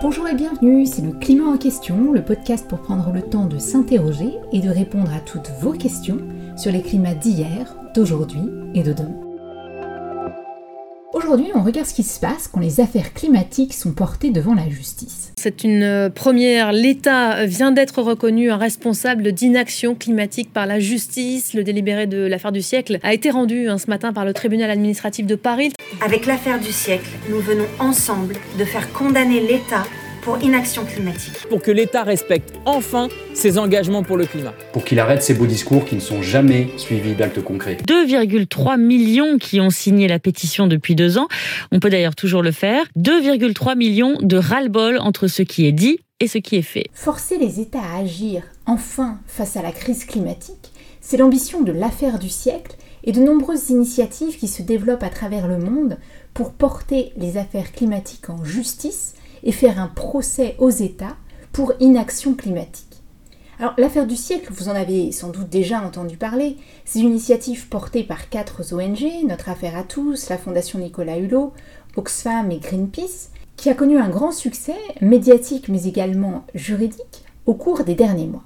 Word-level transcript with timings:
Bonjour 0.00 0.28
et 0.28 0.34
bienvenue, 0.34 0.86
c'est 0.86 1.02
le 1.02 1.10
Climat 1.10 1.46
en 1.46 1.58
question, 1.58 2.12
le 2.12 2.22
podcast 2.22 2.68
pour 2.68 2.80
prendre 2.82 3.10
le 3.12 3.20
temps 3.20 3.46
de 3.46 3.58
s'interroger 3.58 4.30
et 4.52 4.60
de 4.60 4.70
répondre 4.70 5.12
à 5.12 5.18
toutes 5.18 5.50
vos 5.60 5.72
questions 5.72 6.18
sur 6.56 6.70
les 6.70 6.82
climats 6.82 7.14
d'hier, 7.14 7.74
d'aujourd'hui 7.96 8.42
et 8.76 8.84
de 8.84 8.92
demain. 8.92 9.28
Aujourd'hui, 11.12 11.48
on 11.52 11.64
regarde 11.64 11.88
ce 11.88 11.94
qui 11.94 12.04
se 12.04 12.20
passe 12.20 12.46
quand 12.46 12.60
les 12.60 12.78
affaires 12.78 13.12
climatiques 13.12 13.74
sont 13.74 13.92
portées 13.92 14.30
devant 14.30 14.54
la 14.54 14.68
justice. 14.68 15.32
C'est 15.36 15.64
une 15.64 15.82
euh, 15.82 16.10
première. 16.10 16.70
L'État 16.70 17.44
vient 17.44 17.72
d'être 17.72 18.00
reconnu 18.00 18.52
un 18.52 18.56
responsable 18.56 19.32
d'inaction 19.32 19.96
climatique 19.96 20.52
par 20.52 20.66
la 20.66 20.78
justice. 20.78 21.54
Le 21.54 21.64
délibéré 21.64 22.06
de 22.06 22.18
l'affaire 22.18 22.52
du 22.52 22.62
siècle 22.62 23.00
a 23.02 23.14
été 23.14 23.30
rendu 23.30 23.68
hein, 23.68 23.78
ce 23.78 23.88
matin 23.88 24.12
par 24.12 24.24
le 24.24 24.32
tribunal 24.32 24.70
administratif 24.70 25.26
de 25.26 25.34
Paris. 25.34 25.72
Avec 26.00 26.26
l'affaire 26.26 26.60
du 26.60 26.70
siècle, 26.70 27.10
nous 27.28 27.40
venons 27.40 27.66
ensemble 27.80 28.36
de 28.56 28.64
faire 28.64 28.92
condamner 28.92 29.40
l'État 29.40 29.82
pour 30.22 30.40
inaction 30.40 30.84
climatique. 30.84 31.34
Pour 31.48 31.60
que 31.60 31.72
l'État 31.72 32.04
respecte 32.04 32.54
enfin 32.66 33.08
ses 33.34 33.58
engagements 33.58 34.04
pour 34.04 34.16
le 34.16 34.24
climat. 34.24 34.54
Pour 34.72 34.84
qu'il 34.84 35.00
arrête 35.00 35.24
ces 35.24 35.34
beaux 35.34 35.46
discours 35.46 35.84
qui 35.84 35.96
ne 35.96 36.00
sont 36.00 36.22
jamais 36.22 36.68
suivis 36.76 37.14
d'actes 37.14 37.42
concrets. 37.42 37.78
2,3 37.84 38.78
millions 38.78 39.38
qui 39.38 39.60
ont 39.60 39.70
signé 39.70 40.06
la 40.06 40.20
pétition 40.20 40.68
depuis 40.68 40.94
deux 40.94 41.18
ans. 41.18 41.26
On 41.72 41.80
peut 41.80 41.90
d'ailleurs 41.90 42.14
toujours 42.14 42.42
le 42.42 42.52
faire. 42.52 42.84
2,3 42.96 43.76
millions 43.76 44.18
de 44.20 44.36
ras-le-bol 44.36 44.98
entre 44.98 45.26
ce 45.26 45.42
qui 45.42 45.66
est 45.66 45.72
dit 45.72 45.98
et 46.20 46.28
ce 46.28 46.38
qui 46.38 46.54
est 46.54 46.62
fait. 46.62 46.86
Forcer 46.94 47.38
les 47.38 47.58
États 47.58 47.82
à 47.82 48.02
agir 48.02 48.42
enfin 48.66 49.18
face 49.26 49.56
à 49.56 49.62
la 49.62 49.72
crise 49.72 50.04
climatique, 50.04 50.70
c'est 51.00 51.16
l'ambition 51.16 51.62
de 51.62 51.72
l'affaire 51.72 52.20
du 52.20 52.28
siècle 52.28 52.76
et 53.08 53.12
de 53.12 53.22
nombreuses 53.22 53.70
initiatives 53.70 54.36
qui 54.36 54.48
se 54.48 54.60
développent 54.60 55.02
à 55.02 55.08
travers 55.08 55.48
le 55.48 55.56
monde 55.56 55.96
pour 56.34 56.52
porter 56.52 57.10
les 57.16 57.38
affaires 57.38 57.72
climatiques 57.72 58.28
en 58.28 58.44
justice 58.44 59.14
et 59.44 59.50
faire 59.50 59.80
un 59.80 59.86
procès 59.86 60.56
aux 60.58 60.68
États 60.68 61.16
pour 61.50 61.72
inaction 61.80 62.34
climatique. 62.34 63.00
Alors 63.58 63.72
l'affaire 63.78 64.06
du 64.06 64.14
siècle, 64.14 64.52
vous 64.52 64.68
en 64.68 64.74
avez 64.74 65.10
sans 65.10 65.30
doute 65.30 65.48
déjà 65.48 65.80
entendu 65.80 66.18
parler, 66.18 66.58
c'est 66.84 67.00
une 67.00 67.08
initiative 67.08 67.70
portée 67.70 68.04
par 68.04 68.28
quatre 68.28 68.74
ONG, 68.74 69.26
Notre 69.26 69.48
Affaire 69.48 69.78
à 69.78 69.84
tous, 69.84 70.28
la 70.28 70.36
Fondation 70.36 70.78
Nicolas 70.78 71.16
Hulot, 71.16 71.54
Oxfam 71.96 72.50
et 72.50 72.58
Greenpeace, 72.58 73.30
qui 73.56 73.70
a 73.70 73.74
connu 73.74 73.98
un 73.98 74.10
grand 74.10 74.32
succès 74.32 74.76
médiatique 75.00 75.70
mais 75.70 75.84
également 75.84 76.44
juridique 76.54 77.24
au 77.46 77.54
cours 77.54 77.84
des 77.84 77.94
derniers 77.94 78.26
mois. 78.26 78.44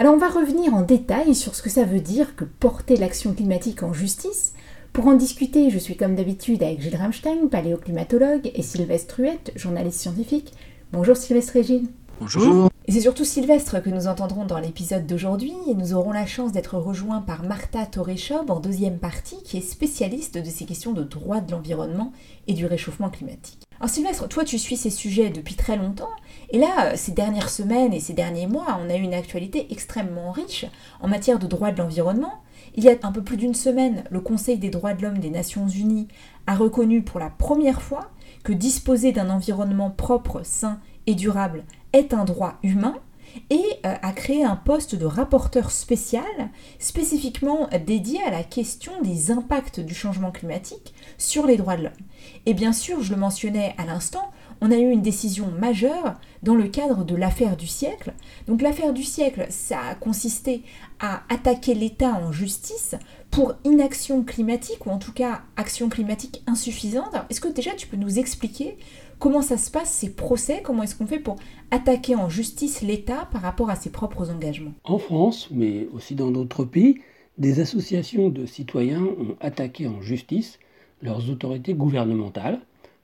Alors 0.00 0.14
on 0.14 0.18
va 0.18 0.28
revenir 0.28 0.74
en 0.74 0.82
détail 0.82 1.34
sur 1.34 1.56
ce 1.56 1.62
que 1.62 1.68
ça 1.68 1.82
veut 1.82 1.98
dire 1.98 2.36
que 2.36 2.44
porter 2.44 2.96
l'action 2.96 3.34
climatique 3.34 3.82
en 3.82 3.92
justice, 3.92 4.52
pour 4.92 5.08
en 5.08 5.14
discuter, 5.14 5.70
je 5.70 5.78
suis 5.78 5.96
comme 5.96 6.14
d'habitude 6.14 6.62
avec 6.62 6.80
Gilles 6.80 6.94
Ramstein, 6.94 7.48
paléoclimatologue, 7.50 8.48
et 8.54 8.62
Sylvestre 8.62 9.18
Huette, 9.18 9.50
journaliste 9.56 9.98
scientifique. 9.98 10.52
Bonjour 10.92 11.16
Sylvestre 11.16 11.56
et 11.56 11.64
Gilles. 11.64 11.88
Bonjour. 12.20 12.70
Et 12.86 12.92
c'est 12.92 13.00
surtout 13.00 13.24
Sylvestre 13.24 13.82
que 13.82 13.90
nous 13.90 14.06
entendrons 14.06 14.44
dans 14.44 14.60
l'épisode 14.60 15.04
d'aujourd'hui, 15.04 15.54
et 15.68 15.74
nous 15.74 15.94
aurons 15.94 16.12
la 16.12 16.26
chance 16.26 16.52
d'être 16.52 16.78
rejoints 16.78 17.20
par 17.20 17.42
Martha 17.42 17.84
Torreschob 17.84 18.52
en 18.52 18.60
deuxième 18.60 18.98
partie, 18.98 19.42
qui 19.42 19.56
est 19.56 19.68
spécialiste 19.68 20.38
de 20.38 20.48
ces 20.48 20.64
questions 20.64 20.92
de 20.92 21.02
droit 21.02 21.40
de 21.40 21.50
l'environnement 21.50 22.12
et 22.46 22.54
du 22.54 22.66
réchauffement 22.66 23.10
climatique. 23.10 23.67
Alors 23.80 23.90
Sylvestre, 23.90 24.26
toi 24.26 24.44
tu 24.44 24.58
suis 24.58 24.76
ces 24.76 24.90
sujets 24.90 25.30
depuis 25.30 25.54
très 25.54 25.76
longtemps, 25.76 26.10
et 26.50 26.58
là, 26.58 26.96
ces 26.96 27.12
dernières 27.12 27.48
semaines 27.48 27.92
et 27.92 28.00
ces 28.00 28.12
derniers 28.12 28.48
mois, 28.48 28.80
on 28.84 28.90
a 28.90 28.96
eu 28.96 29.02
une 29.02 29.14
actualité 29.14 29.68
extrêmement 29.70 30.32
riche 30.32 30.66
en 31.00 31.06
matière 31.06 31.38
de 31.38 31.46
droit 31.46 31.70
de 31.70 31.78
l'environnement, 31.78 32.42
il 32.74 32.82
y 32.82 32.88
a 32.88 32.96
un 33.02 33.12
peu 33.12 33.22
plus 33.22 33.36
d'une 33.36 33.54
semaine, 33.54 34.02
le 34.10 34.20
Conseil 34.20 34.58
des 34.58 34.70
droits 34.70 34.94
de 34.94 35.02
l'homme 35.02 35.18
des 35.18 35.30
Nations 35.30 35.68
Unies 35.68 36.08
a 36.48 36.56
reconnu 36.56 37.02
pour 37.02 37.20
la 37.20 37.30
première 37.30 37.80
fois 37.80 38.10
que 38.42 38.52
disposer 38.52 39.12
d'un 39.12 39.30
environnement 39.30 39.90
propre, 39.90 40.40
sain 40.42 40.80
et 41.06 41.14
durable 41.14 41.64
est 41.92 42.12
un 42.12 42.24
droit 42.24 42.58
humain 42.64 42.96
et 43.50 43.64
euh, 43.86 43.94
a 44.00 44.12
créé 44.12 44.44
un 44.44 44.56
poste 44.56 44.94
de 44.94 45.06
rapporteur 45.06 45.70
spécial 45.70 46.24
spécifiquement 46.78 47.68
dédié 47.86 48.22
à 48.22 48.30
la 48.30 48.42
question 48.42 48.92
des 49.02 49.30
impacts 49.30 49.80
du 49.80 49.94
changement 49.94 50.30
climatique 50.30 50.94
sur 51.18 51.46
les 51.46 51.56
droits 51.56 51.76
de 51.76 51.84
l'homme. 51.84 51.92
Et 52.46 52.54
bien 52.54 52.72
sûr, 52.72 53.02
je 53.02 53.12
le 53.12 53.20
mentionnais 53.20 53.74
à 53.78 53.84
l'instant, 53.84 54.30
on 54.60 54.72
a 54.72 54.76
eu 54.76 54.90
une 54.90 55.02
décision 55.02 55.50
majeure 55.50 56.14
dans 56.42 56.54
le 56.54 56.68
cadre 56.68 57.04
de 57.04 57.14
l'affaire 57.14 57.56
du 57.56 57.66
siècle. 57.66 58.12
Donc 58.46 58.62
l'affaire 58.62 58.92
du 58.92 59.04
siècle, 59.04 59.46
ça 59.50 59.78
a 59.90 59.94
consisté 59.94 60.62
à 61.00 61.22
attaquer 61.28 61.74
l'État 61.74 62.14
en 62.14 62.32
justice 62.32 62.96
pour 63.30 63.54
inaction 63.64 64.24
climatique, 64.24 64.86
ou 64.86 64.90
en 64.90 64.98
tout 64.98 65.12
cas 65.12 65.42
action 65.56 65.88
climatique 65.88 66.42
insuffisante. 66.46 67.14
Est-ce 67.30 67.40
que 67.40 67.48
déjà 67.48 67.72
tu 67.72 67.86
peux 67.86 67.96
nous 67.96 68.18
expliquer 68.18 68.78
comment 69.18 69.42
ça 69.42 69.56
se 69.56 69.70
passe, 69.70 69.90
ces 69.90 70.10
procès, 70.10 70.62
comment 70.62 70.82
est-ce 70.82 70.96
qu'on 70.96 71.06
fait 71.06 71.18
pour 71.18 71.36
attaquer 71.70 72.14
en 72.14 72.28
justice 72.28 72.82
l'État 72.82 73.28
par 73.32 73.42
rapport 73.42 73.70
à 73.70 73.76
ses 73.76 73.90
propres 73.90 74.30
engagements? 74.30 74.74
En 74.84 74.98
France, 74.98 75.48
mais 75.50 75.88
aussi 75.92 76.14
dans 76.14 76.30
d'autres 76.30 76.64
pays, 76.64 77.00
des 77.36 77.60
associations 77.60 78.30
de 78.30 78.46
citoyens 78.46 79.04
ont 79.04 79.36
attaqué 79.40 79.86
en 79.86 80.00
justice 80.00 80.58
leurs 81.02 81.30
autorités 81.30 81.74
gouvernementales 81.74 82.60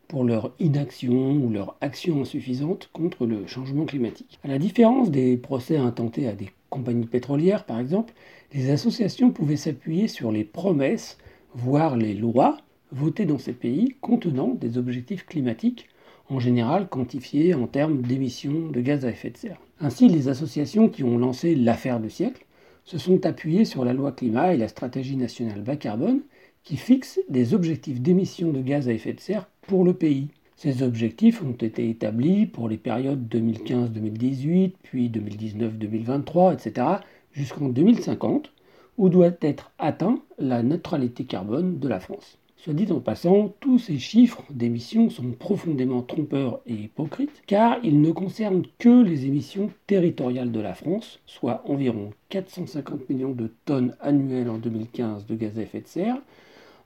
pour 0.08 0.24
leur 0.24 0.52
inaction 0.58 1.32
ou 1.32 1.50
leur 1.50 1.76
action 1.80 2.20
insuffisante 2.20 2.90
contre 2.92 3.26
le 3.26 3.46
changement 3.46 3.84
climatique. 3.84 4.38
À 4.44 4.48
la 4.48 4.58
différence 4.58 5.10
des 5.10 5.36
procès 5.36 5.76
intentés 5.76 6.28
à 6.28 6.32
des 6.32 6.50
compagnies 6.68 7.06
pétrolières, 7.06 7.64
par 7.64 7.78
exemple, 7.78 8.12
les 8.52 8.70
associations 8.70 9.30
pouvaient 9.30 9.56
s'appuyer 9.56 10.08
sur 10.08 10.30
les 10.30 10.44
promesses, 10.44 11.18
voire 11.54 11.96
les 11.96 12.14
lois 12.14 12.58
votées 12.92 13.26
dans 13.26 13.38
ces 13.38 13.52
pays 13.52 13.94
contenant 14.00 14.48
des 14.48 14.78
objectifs 14.78 15.26
climatiques, 15.26 15.88
en 16.28 16.38
général 16.38 16.88
quantifiés 16.88 17.54
en 17.54 17.66
termes 17.66 18.02
d'émissions 18.02 18.68
de 18.68 18.80
gaz 18.80 19.04
à 19.04 19.10
effet 19.10 19.30
de 19.30 19.36
serre. 19.36 19.60
Ainsi, 19.80 20.08
les 20.08 20.28
associations 20.28 20.88
qui 20.88 21.04
ont 21.04 21.18
lancé 21.18 21.54
l'affaire 21.54 22.00
du 22.00 22.10
siècle 22.10 22.44
se 22.84 22.98
sont 22.98 23.26
appuyées 23.26 23.64
sur 23.64 23.84
la 23.84 23.92
loi 23.92 24.12
climat 24.12 24.54
et 24.54 24.56
la 24.56 24.68
stratégie 24.68 25.16
nationale 25.16 25.62
bas 25.62 25.76
carbone, 25.76 26.20
qui 26.62 26.76
fixent 26.76 27.20
des 27.28 27.54
objectifs 27.54 28.00
d'émissions 28.00 28.52
de 28.52 28.60
gaz 28.60 28.88
à 28.88 28.92
effet 28.92 29.12
de 29.12 29.20
serre 29.20 29.48
pour 29.62 29.84
le 29.84 29.92
pays. 29.92 30.28
Ces 30.56 30.82
objectifs 30.82 31.42
ont 31.42 31.52
été 31.52 31.90
établis 31.90 32.46
pour 32.46 32.68
les 32.68 32.76
périodes 32.76 33.28
2015-2018, 33.28 34.72
puis 34.82 35.10
2019-2023, 35.10 36.54
etc., 36.54 36.86
jusqu'en 37.32 37.68
2050, 37.68 38.50
où 38.96 39.08
doit 39.08 39.32
être 39.40 39.72
atteint 39.78 40.22
la 40.38 40.62
neutralité 40.62 41.24
carbone 41.24 41.78
de 41.78 41.88
la 41.88 42.00
France. 42.00 42.38
Soit 42.64 42.72
dit 42.72 42.90
en 42.90 43.00
passant, 43.00 43.54
tous 43.60 43.78
ces 43.78 43.98
chiffres 43.98 44.42
d'émissions 44.48 45.10
sont 45.10 45.32
profondément 45.32 46.00
trompeurs 46.00 46.62
et 46.64 46.72
hypocrites, 46.72 47.42
car 47.46 47.76
ils 47.84 48.00
ne 48.00 48.10
concernent 48.10 48.64
que 48.78 49.02
les 49.02 49.26
émissions 49.26 49.68
territoriales 49.86 50.50
de 50.50 50.60
la 50.60 50.72
France, 50.72 51.20
soit 51.26 51.62
environ 51.66 52.12
450 52.30 53.10
millions 53.10 53.32
de 53.32 53.50
tonnes 53.66 53.94
annuelles 54.00 54.48
en 54.48 54.56
2015 54.56 55.26
de 55.26 55.34
gaz 55.34 55.58
à 55.58 55.60
effet 55.60 55.82
de 55.82 55.86
serre, 55.86 56.16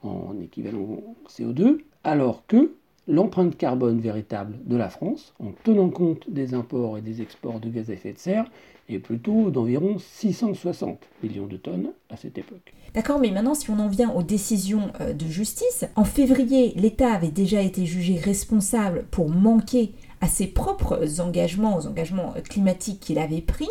en 0.02 0.34
équivalent 0.42 1.00
CO2, 1.28 1.78
alors 2.02 2.44
que 2.48 2.72
l'empreinte 3.08 3.56
carbone 3.56 3.98
véritable 3.98 4.58
de 4.66 4.76
la 4.76 4.90
France, 4.90 5.34
en 5.40 5.52
tenant 5.64 5.88
compte 5.88 6.30
des 6.30 6.54
imports 6.54 6.98
et 6.98 7.00
des 7.00 7.22
exports 7.22 7.58
de 7.58 7.70
gaz 7.70 7.90
à 7.90 7.94
effet 7.94 8.12
de 8.12 8.18
serre, 8.18 8.44
est 8.88 8.98
plutôt 8.98 9.50
d'environ 9.50 9.96
660 9.98 10.98
millions 11.22 11.46
de 11.46 11.56
tonnes 11.56 11.90
à 12.10 12.16
cette 12.16 12.38
époque. 12.38 12.72
D'accord, 12.94 13.18
mais 13.18 13.30
maintenant 13.30 13.54
si 13.54 13.70
on 13.70 13.78
en 13.78 13.88
vient 13.88 14.12
aux 14.12 14.22
décisions 14.22 14.90
euh, 15.00 15.12
de 15.12 15.26
justice, 15.26 15.84
en 15.96 16.04
février, 16.04 16.72
l'État 16.76 17.12
avait 17.12 17.30
déjà 17.30 17.60
été 17.60 17.84
jugé 17.86 18.16
responsable 18.16 19.04
pour 19.10 19.28
manquer 19.28 19.92
à 20.20 20.26
ses 20.26 20.46
propres 20.46 21.20
engagements, 21.20 21.76
aux 21.76 21.86
engagements 21.86 22.34
climatiques 22.48 23.00
qu'il 23.00 23.18
avait 23.18 23.40
pris. 23.40 23.68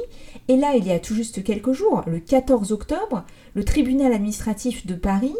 Et 0.48 0.56
là, 0.56 0.76
il 0.76 0.86
y 0.86 0.92
a 0.92 1.00
tout 1.00 1.14
juste 1.14 1.44
quelques 1.44 1.74
jours, 1.74 2.04
le 2.08 2.20
14 2.20 2.72
octobre, 2.72 3.26
le 3.54 3.64
tribunal 3.64 4.14
administratif 4.14 4.86
de 4.86 4.96
Paris 4.96 5.36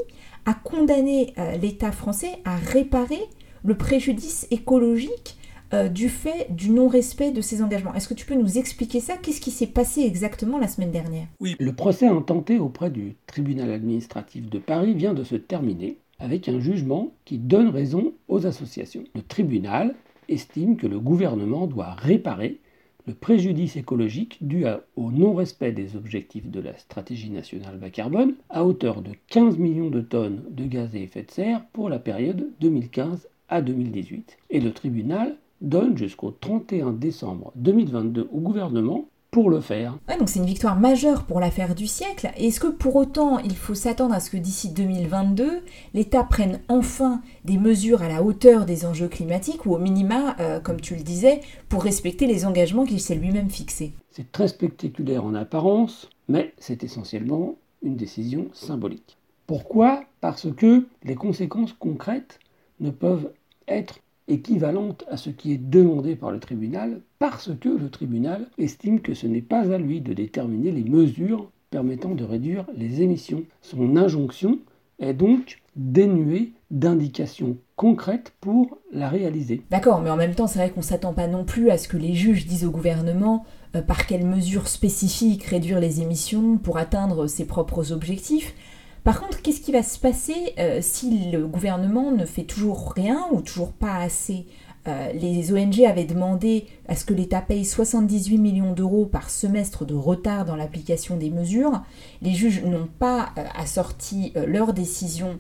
a 0.46 0.54
condamné 0.54 1.34
euh, 1.38 1.58
l'État 1.58 1.92
français 1.92 2.40
à 2.46 2.56
réparer 2.56 3.22
le 3.64 3.76
préjudice 3.76 4.48
écologique 4.52 5.38
euh, 5.74 5.90
du 5.90 6.08
fait 6.08 6.48
du 6.50 6.70
non-respect 6.70 7.32
de 7.32 7.42
ses 7.42 7.62
engagements. 7.62 7.94
Est-ce 7.94 8.08
que 8.08 8.14
tu 8.14 8.26
peux 8.26 8.36
nous 8.36 8.58
expliquer 8.58 9.02
ça? 9.02 9.18
Qu'est-ce 9.18 9.42
qui 9.42 9.52
s'est 9.52 9.68
passé 9.68 10.02
exactement 10.02 10.58
la 10.60 10.68
semaine 10.70 10.92
dernière? 10.92 11.28
Oui, 11.42 11.58
le 11.60 11.74
procès 11.74 12.08
intenté 12.08 12.58
auprès 12.58 12.90
du 12.90 13.18
tribunal 13.26 13.72
administratif 13.72 14.50
de 14.50 14.60
Paris 14.60 14.94
vient 14.94 15.14
de 15.14 15.26
se 15.26 15.36
terminer 15.36 15.98
avec 16.20 16.48
un 16.48 16.62
jugement 16.62 17.12
qui 17.26 17.38
donne 17.38 17.68
raison 17.68 18.14
aux 18.30 18.48
associations. 18.48 19.04
Le 19.14 19.22
tribunal 19.22 19.94
estime 20.30 20.78
que 20.78 20.88
le 20.88 21.02
gouvernement 21.02 21.68
doit 21.68 21.94
réparer 21.96 22.62
le 23.06 23.14
préjudice 23.14 23.76
écologique 23.76 24.38
dû 24.42 24.66
au 24.96 25.12
non-respect 25.12 25.72
des 25.74 25.96
objectifs 25.96 26.50
de 26.50 26.60
la 26.60 26.78
stratégie 26.78 27.30
nationale 27.30 27.78
bas 27.78 27.90
carbone 27.90 28.36
à 28.50 28.66
hauteur 28.66 29.02
de 29.02 29.12
15 29.28 29.58
millions 29.58 29.90
de 29.90 30.02
tonnes 30.02 30.44
de 30.50 30.66
gaz 30.66 30.94
à 30.94 31.00
effet 31.00 31.24
de 31.24 31.32
serre 31.32 31.66
pour 31.72 31.90
la 31.90 32.00
période 32.00 32.50
2015 32.60 33.30
à 33.50 33.62
2018. 33.62 34.38
Et 34.50 34.60
le 34.60 34.72
tribunal 34.72 35.36
donne 35.62 35.98
jusqu'au 35.98 36.32
31 36.32 36.92
décembre 36.92 37.52
2022 37.56 38.30
au 38.32 38.40
gouvernement 38.40 39.08
pour 39.32 39.50
le 39.50 39.60
faire. 39.60 39.98
donc 40.18 40.30
c'est 40.30 40.40
une 40.40 40.46
victoire 40.46 40.80
majeure 40.80 41.26
pour 41.26 41.40
l'affaire 41.40 41.76
du 41.76 41.86
siècle. 41.86 42.32
Est-ce 42.38 42.60
que 42.60 42.68
pour 42.68 42.96
autant 42.96 43.40
il 43.40 43.56
faut 43.56 43.76
s'attendre 43.76 44.14
à 44.14 44.20
ce 44.20 44.30
que 44.30 44.38
d'ici 44.38 44.72
2022, 44.72 45.62
l'État 45.94 46.24
prenne 46.24 46.62
enfin 46.70 47.22
des 47.44 47.58
mesures 47.58 48.02
à 48.02 48.08
la 48.08 48.24
hauteur 48.24 48.66
des 48.66 48.86
enjeux 48.86 49.10
climatiques 49.10 49.66
ou 49.66 49.76
au 49.76 49.80
minima, 49.80 50.36
euh, 50.40 50.60
comme 50.60 50.80
tu 50.80 50.96
le 50.96 51.04
disais, 51.04 51.42
pour 51.70 51.84
respecter 51.84 52.26
les 52.26 52.46
engagements 52.46 52.86
qu'il 52.86 53.02
s'est 53.02 53.16
lui-même 53.16 53.50
fixés? 53.50 53.94
C'est 54.12 54.32
très 54.32 54.48
spectaculaire 54.48 55.26
en 55.26 55.36
apparence, 55.36 56.10
mais 56.28 56.54
c'est 56.58 56.84
essentiellement 56.84 57.56
une 57.84 57.96
décision 57.96 58.48
symbolique. 58.54 59.18
Pourquoi? 59.46 60.04
Parce 60.20 60.52
que 60.52 60.88
les 61.04 61.16
conséquences 61.16 61.74
concrètes 61.74 62.40
ne 62.80 62.92
peuvent 62.92 63.32
être 63.68 64.00
équivalente 64.28 65.06
à 65.10 65.18
ce 65.18 65.30
qui 65.30 65.54
est 65.54 65.58
demandé 65.58 66.16
par 66.16 66.32
le 66.32 66.40
tribunal 66.40 67.02
parce 67.20 67.52
que 67.60 67.70
le 67.70 67.90
tribunal 67.90 68.48
estime 68.58 69.00
que 69.02 69.14
ce 69.14 69.28
n'est 69.28 69.42
pas 69.42 69.74
à 69.74 69.78
lui 69.78 70.02
de 70.02 70.14
déterminer 70.14 70.72
les 70.72 70.84
mesures 70.84 71.50
permettant 71.70 72.16
de 72.16 72.24
réduire 72.24 72.66
les 72.76 73.02
émissions. 73.02 73.44
Son 73.62 73.96
injonction 73.98 74.60
est 75.00 75.14
donc 75.14 75.62
dénuée 75.76 76.54
d'indications 76.72 77.58
concrètes 77.76 78.34
pour 78.42 78.80
la 78.92 79.10
réaliser. 79.10 79.62
D'accord, 79.70 80.02
mais 80.02 80.10
en 80.10 80.18
même 80.18 80.34
temps, 80.34 80.48
c'est 80.48 80.60
vrai 80.60 80.72
qu'on 80.72 80.80
ne 80.80 80.86
s'attend 80.86 81.14
pas 81.14 81.28
non 81.28 81.44
plus 81.46 81.70
à 81.70 81.78
ce 81.78 81.88
que 81.88 81.98
les 81.98 82.14
juges 82.14 82.48
disent 82.48 82.66
au 82.66 82.72
gouvernement 82.72 83.46
euh, 83.76 83.82
par 83.82 84.08
quelles 84.08 84.26
mesures 84.26 84.68
spécifiques 84.68 85.44
réduire 85.44 85.80
les 85.80 86.02
émissions 86.02 86.58
pour 86.58 86.78
atteindre 86.78 87.28
ses 87.28 87.46
propres 87.46 87.92
objectifs. 87.92 88.54
Par 89.08 89.22
contre, 89.22 89.42
qu'est-ce 89.42 89.62
qui 89.62 89.72
va 89.72 89.84
se 89.84 89.98
passer 89.98 90.36
euh, 90.60 90.80
si 90.82 91.32
le 91.32 91.48
gouvernement 91.48 92.12
ne 92.12 92.26
fait 92.26 92.44
toujours 92.44 92.92
rien 92.92 93.26
ou 93.32 93.40
toujours 93.40 93.72
pas 93.72 93.96
assez 93.96 94.48
euh, 94.86 95.14
les 95.14 95.54
ONG 95.54 95.80
avaient 95.86 96.04
demandé 96.04 96.66
à 96.90 96.96
ce 96.98 97.06
que 97.06 97.14
l'État 97.14 97.40
paye 97.40 97.64
78 97.64 98.38
millions 98.38 98.74
d'euros 98.74 99.06
par 99.06 99.30
semestre 99.30 99.86
de 99.86 99.94
retard 99.94 100.44
dans 100.44 100.58
l'application 100.58 101.16
des 101.16 101.30
mesures. 101.30 101.84
Les 102.22 102.34
juges 102.34 102.66
n'ont 102.66 102.90
pas 103.00 103.30
euh, 103.38 103.46
assorti 103.56 104.34
leur 104.46 104.74
décision 104.74 105.40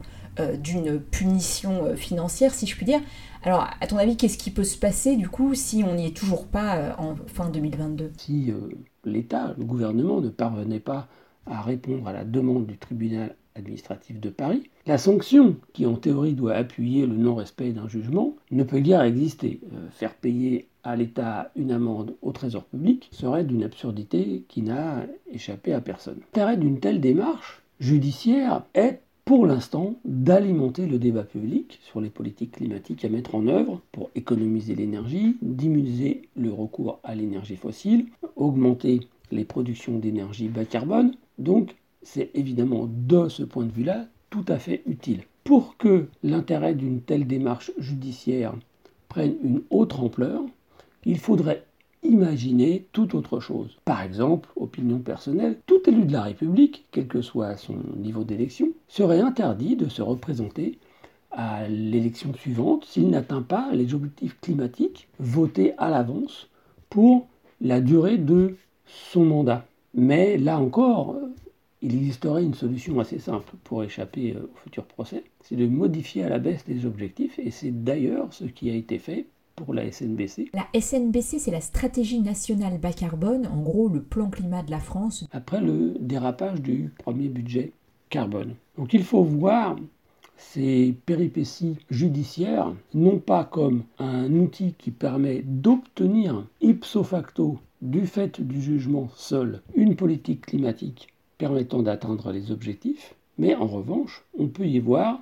d'une 0.64 1.00
punition 1.00 1.96
financière, 1.96 2.54
si 2.54 2.68
je 2.68 2.76
puis 2.76 2.86
dire. 2.86 3.02
Alors, 3.44 3.68
à 3.82 3.88
ton 3.88 3.98
avis, 3.98 4.16
qu'est-ce 4.16 4.38
qui 4.38 4.52
peut 4.52 4.64
se 4.64 4.78
passer 4.78 5.16
du 5.18 5.28
coup 5.28 5.56
si 5.56 5.84
on 5.84 5.96
n'y 5.96 6.06
est 6.06 6.16
toujours 6.16 6.46
pas 6.46 6.96
en 7.00 7.16
fin 7.26 7.50
2022 7.50 8.12
Si 8.18 8.54
l'État, 9.04 9.56
le 9.58 9.66
gouvernement 9.66 10.22
ne 10.22 10.30
parvenait 10.30 10.80
pas 10.80 11.08
à 11.48 11.62
répondre 11.62 12.08
à 12.08 12.14
la 12.14 12.24
demande 12.24 12.68
du 12.68 12.78
tribunal 12.78 13.36
administratif 13.58 14.20
de 14.20 14.30
Paris, 14.30 14.70
la 14.86 14.98
sanction, 14.98 15.56
qui 15.74 15.86
en 15.86 15.96
théorie 15.96 16.34
doit 16.34 16.54
appuyer 16.54 17.06
le 17.06 17.16
non-respect 17.16 17.72
d'un 17.72 17.88
jugement, 17.88 18.36
ne 18.52 18.64
peut 18.64 18.80
guère 18.80 19.02
exister. 19.02 19.60
Euh, 19.74 19.90
faire 19.92 20.14
payer 20.14 20.68
à 20.84 20.96
l'État 20.96 21.52
une 21.56 21.72
amende 21.72 22.16
au 22.22 22.32
Trésor 22.32 22.64
public 22.64 23.10
serait 23.12 23.44
d'une 23.44 23.64
absurdité 23.64 24.44
qui 24.48 24.62
n'a 24.62 25.06
échappé 25.32 25.74
à 25.74 25.82
personne. 25.82 26.20
L'intérêt 26.20 26.58
d'une 26.58 26.80
telle 26.80 27.02
démarche 27.02 27.62
judiciaire 27.80 28.64
est 28.74 29.02
pour 29.26 29.46
l'instant 29.46 29.96
d'alimenter 30.06 30.88
le 30.88 31.00
débat 31.00 31.24
public 31.24 31.80
sur 31.84 32.00
les 32.00 32.10
politiques 32.10 32.54
climatiques 32.54 33.04
à 33.04 33.10
mettre 33.10 33.36
en 33.36 33.48
œuvre 33.48 33.82
pour 33.92 34.10
économiser 34.16 34.74
l'énergie, 34.74 35.36
diminuer 35.42 36.30
le 36.38 36.54
recours 36.54 37.02
à 37.04 37.14
l'énergie 37.14 37.58
fossile, 37.58 38.06
augmenter 38.38 39.02
les 39.32 39.44
productions 39.44 40.00
d'énergie 40.00 40.48
bas 40.48 40.64
carbone, 40.64 41.14
donc 41.38 41.76
c'est 42.04 42.32
évidemment 42.34 42.88
de 42.90 43.28
ce 43.30 43.44
point 43.44 43.66
de 43.66 43.72
vue-là 43.72 44.06
tout 44.30 44.46
à 44.48 44.58
fait 44.58 44.84
utile. 44.86 45.24
Pour 45.44 45.78
que 45.78 46.08
l'intérêt 46.24 46.76
d'une 46.76 47.02
telle 47.02 47.28
démarche 47.28 47.72
judiciaire 47.78 48.54
prenne 49.08 49.36
une 49.44 49.62
autre 49.70 50.02
ampleur, 50.02 50.42
il 51.06 51.18
faudrait 51.18 51.64
imaginer 52.04 52.86
tout 52.92 53.16
autre 53.16 53.40
chose. 53.40 53.78
Par 53.86 54.02
exemple, 54.02 54.50
opinion 54.56 55.00
personnelle, 55.00 55.58
tout 55.66 55.82
élu 55.88 56.06
de 56.06 56.14
la 56.14 56.24
République, 56.24 56.86
quel 56.92 57.08
que 57.08 57.22
soit 57.22 57.56
son 57.58 57.78
niveau 57.96 58.24
d'élection, 58.24 58.70
serait 58.88 59.20
interdit 59.20 59.76
de 59.76 59.90
se 59.90 60.02
représenter 60.02 60.78
à 61.32 61.68
l'élection 61.68 62.34
suivante 62.34 62.86
s'il 62.86 63.10
n'atteint 63.10 63.42
pas 63.42 63.70
les 63.74 63.94
objectifs 63.94 64.38
climatiques 64.42 65.08
votés 65.20 65.74
à 65.78 65.90
l'avance 65.90 66.50
pour 66.90 67.28
la 67.62 67.82
durée 67.82 68.18
de 68.18 68.56
son 68.86 69.26
mandat. 69.26 69.66
Mais 69.94 70.38
là 70.38 70.60
encore, 70.60 71.16
il 71.82 71.96
existerait 71.96 72.44
une 72.44 72.54
solution 72.54 73.00
assez 73.00 73.20
simple 73.20 73.54
pour 73.64 73.84
échapper 73.84 74.34
euh, 74.34 74.50
au 74.54 74.58
futur 74.64 74.86
procès, 74.86 75.24
c'est 75.42 75.56
de 75.56 75.68
modifier 75.68 76.24
à 76.24 76.30
la 76.30 76.40
baisse 76.40 76.64
les 76.68 76.86
objectifs, 76.86 77.38
et 77.40 77.52
c'est 77.52 77.72
d'ailleurs 77.72 78.34
ce 78.34 78.46
qui 78.46 78.70
a 78.70 78.76
été 78.76 78.98
fait 79.00 79.28
pour 79.56 79.74
la 79.74 79.92
SNBC. 79.92 80.52
La 80.54 80.68
SNBC, 80.80 81.40
c'est 81.40 81.52
la 81.52 81.62
stratégie 81.62 82.22
nationale 82.22 82.78
bas 82.80 82.94
carbone, 82.94 83.48
en 83.48 83.62
gros 83.62 83.90
le 83.90 84.02
plan 84.02 84.30
climat 84.30 84.64
de 84.64 84.72
la 84.72 84.80
France. 84.80 85.26
Après 85.32 85.62
le 85.62 85.96
dérapage 86.00 86.62
du 86.62 86.92
premier 87.00 87.28
budget 87.28 87.72
carbone. 88.10 88.56
Donc 88.78 88.94
il 88.94 89.04
faut 89.04 89.24
voir 89.24 89.76
ces 90.38 90.96
péripéties 91.06 91.78
judiciaires 91.90 92.72
non 92.94 93.18
pas 93.18 93.44
comme 93.44 93.84
un 93.98 94.32
outil 94.34 94.76
qui 94.78 94.92
permet 94.92 95.42
d'obtenir 95.44 96.46
ipso 96.62 97.04
facto 97.04 97.58
du 97.82 98.06
fait 98.06 98.40
du 98.40 98.62
jugement 98.62 99.10
seul 99.16 99.62
une 99.76 99.96
politique 99.96 100.46
climatique 100.46 101.10
permettant 101.38 101.82
d'atteindre 101.82 102.32
les 102.32 102.52
objectifs, 102.52 103.16
mais 103.38 103.56
en 103.56 103.68
revanche, 103.68 104.24
on 104.38 104.48
peut 104.48 104.66
y 104.66 104.80
voir 104.80 105.22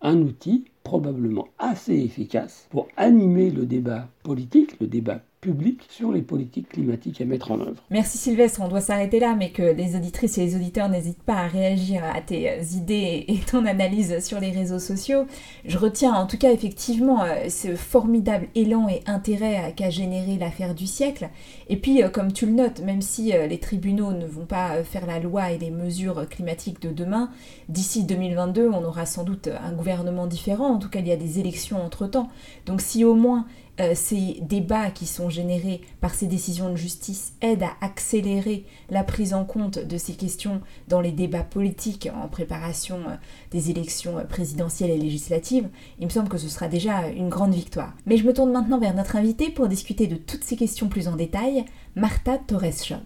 un 0.00 0.20
outil 0.20 0.64
probablement 0.82 1.48
assez 1.58 1.94
efficace 1.94 2.68
pour 2.70 2.88
animer 2.96 3.50
le 3.50 3.66
débat 3.66 4.08
politique, 4.26 4.80
le 4.80 4.88
débat 4.88 5.20
public 5.40 5.86
sur 5.88 6.10
les 6.10 6.22
politiques 6.22 6.70
climatiques 6.70 7.20
à 7.20 7.24
mettre 7.24 7.52
en 7.52 7.60
œuvre. 7.60 7.80
Merci 7.90 8.18
Sylvestre, 8.18 8.60
on 8.62 8.68
doit 8.68 8.80
s'arrêter 8.80 9.20
là, 9.20 9.36
mais 9.36 9.50
que 9.50 9.62
les 9.62 9.94
auditrices 9.94 10.38
et 10.38 10.44
les 10.44 10.56
auditeurs 10.56 10.88
n'hésitent 10.88 11.22
pas 11.22 11.36
à 11.36 11.46
réagir 11.46 12.02
à 12.04 12.20
tes 12.20 12.50
euh, 12.50 12.62
idées 12.74 13.24
et 13.28 13.38
ton 13.38 13.64
analyse 13.64 14.24
sur 14.24 14.40
les 14.40 14.50
réseaux 14.50 14.80
sociaux. 14.80 15.26
Je 15.64 15.78
retiens 15.78 16.14
en 16.14 16.26
tout 16.26 16.36
cas 16.36 16.50
effectivement 16.50 17.22
euh, 17.22 17.48
ce 17.48 17.76
formidable 17.76 18.48
élan 18.56 18.88
et 18.88 19.02
intérêt 19.06 19.72
qu'a 19.76 19.90
généré 19.90 20.36
l'affaire 20.36 20.74
du 20.74 20.88
siècle. 20.88 21.28
Et 21.68 21.76
puis, 21.76 22.02
euh, 22.02 22.08
comme 22.08 22.32
tu 22.32 22.46
le 22.46 22.52
notes, 22.52 22.80
même 22.80 23.02
si 23.02 23.32
les 23.32 23.58
tribunaux 23.58 24.12
ne 24.12 24.26
vont 24.26 24.46
pas 24.46 24.82
faire 24.82 25.06
la 25.06 25.20
loi 25.20 25.52
et 25.52 25.58
les 25.58 25.70
mesures 25.70 26.28
climatiques 26.28 26.82
de 26.82 26.90
demain, 26.90 27.30
d'ici 27.68 28.02
2022, 28.02 28.68
on 28.68 28.84
aura 28.84 29.06
sans 29.06 29.22
doute 29.22 29.48
un 29.48 29.72
gouvernement 29.72 30.26
différent. 30.26 30.68
En 30.68 30.78
tout 30.78 30.88
cas, 30.88 30.98
il 30.98 31.06
y 31.06 31.12
a 31.12 31.16
des 31.16 31.38
élections 31.38 31.84
entre-temps. 31.84 32.28
Donc 32.64 32.80
si 32.80 33.04
au 33.04 33.14
moins 33.14 33.46
euh, 33.78 33.92
ces 33.94 34.38
débats 34.40 34.90
qui 34.90 35.06
sont 35.06 35.28
générés 35.28 35.82
par 36.00 36.14
ces 36.14 36.26
décisions 36.26 36.70
de 36.70 36.76
justice 36.76 37.34
aident 37.42 37.64
à 37.64 37.84
accélérer 37.84 38.64
la 38.88 39.04
prise 39.04 39.34
en 39.34 39.44
compte 39.44 39.78
de 39.78 39.98
ces 39.98 40.14
questions 40.14 40.62
dans 40.88 41.00
les 41.00 41.12
débats 41.12 41.42
politiques 41.42 42.08
en 42.14 42.28
préparation 42.28 42.96
euh, 43.08 43.16
des 43.50 43.70
élections 43.70 44.18
euh, 44.18 44.24
présidentielles 44.24 44.90
et 44.90 44.96
législatives, 44.96 45.68
il 45.98 46.06
me 46.06 46.10
semble 46.10 46.28
que 46.28 46.38
ce 46.38 46.48
sera 46.48 46.68
déjà 46.68 47.08
une 47.08 47.28
grande 47.28 47.54
victoire. 47.54 47.92
Mais 48.06 48.16
je 48.16 48.26
me 48.26 48.32
tourne 48.32 48.52
maintenant 48.52 48.78
vers 48.78 48.94
notre 48.94 49.16
invitée 49.16 49.50
pour 49.50 49.68
discuter 49.68 50.06
de 50.06 50.16
toutes 50.16 50.44
ces 50.44 50.56
questions 50.56 50.88
plus 50.88 51.08
en 51.08 51.16
détail, 51.16 51.64
Martha 51.96 52.38
Torres-Schott. 52.38 53.02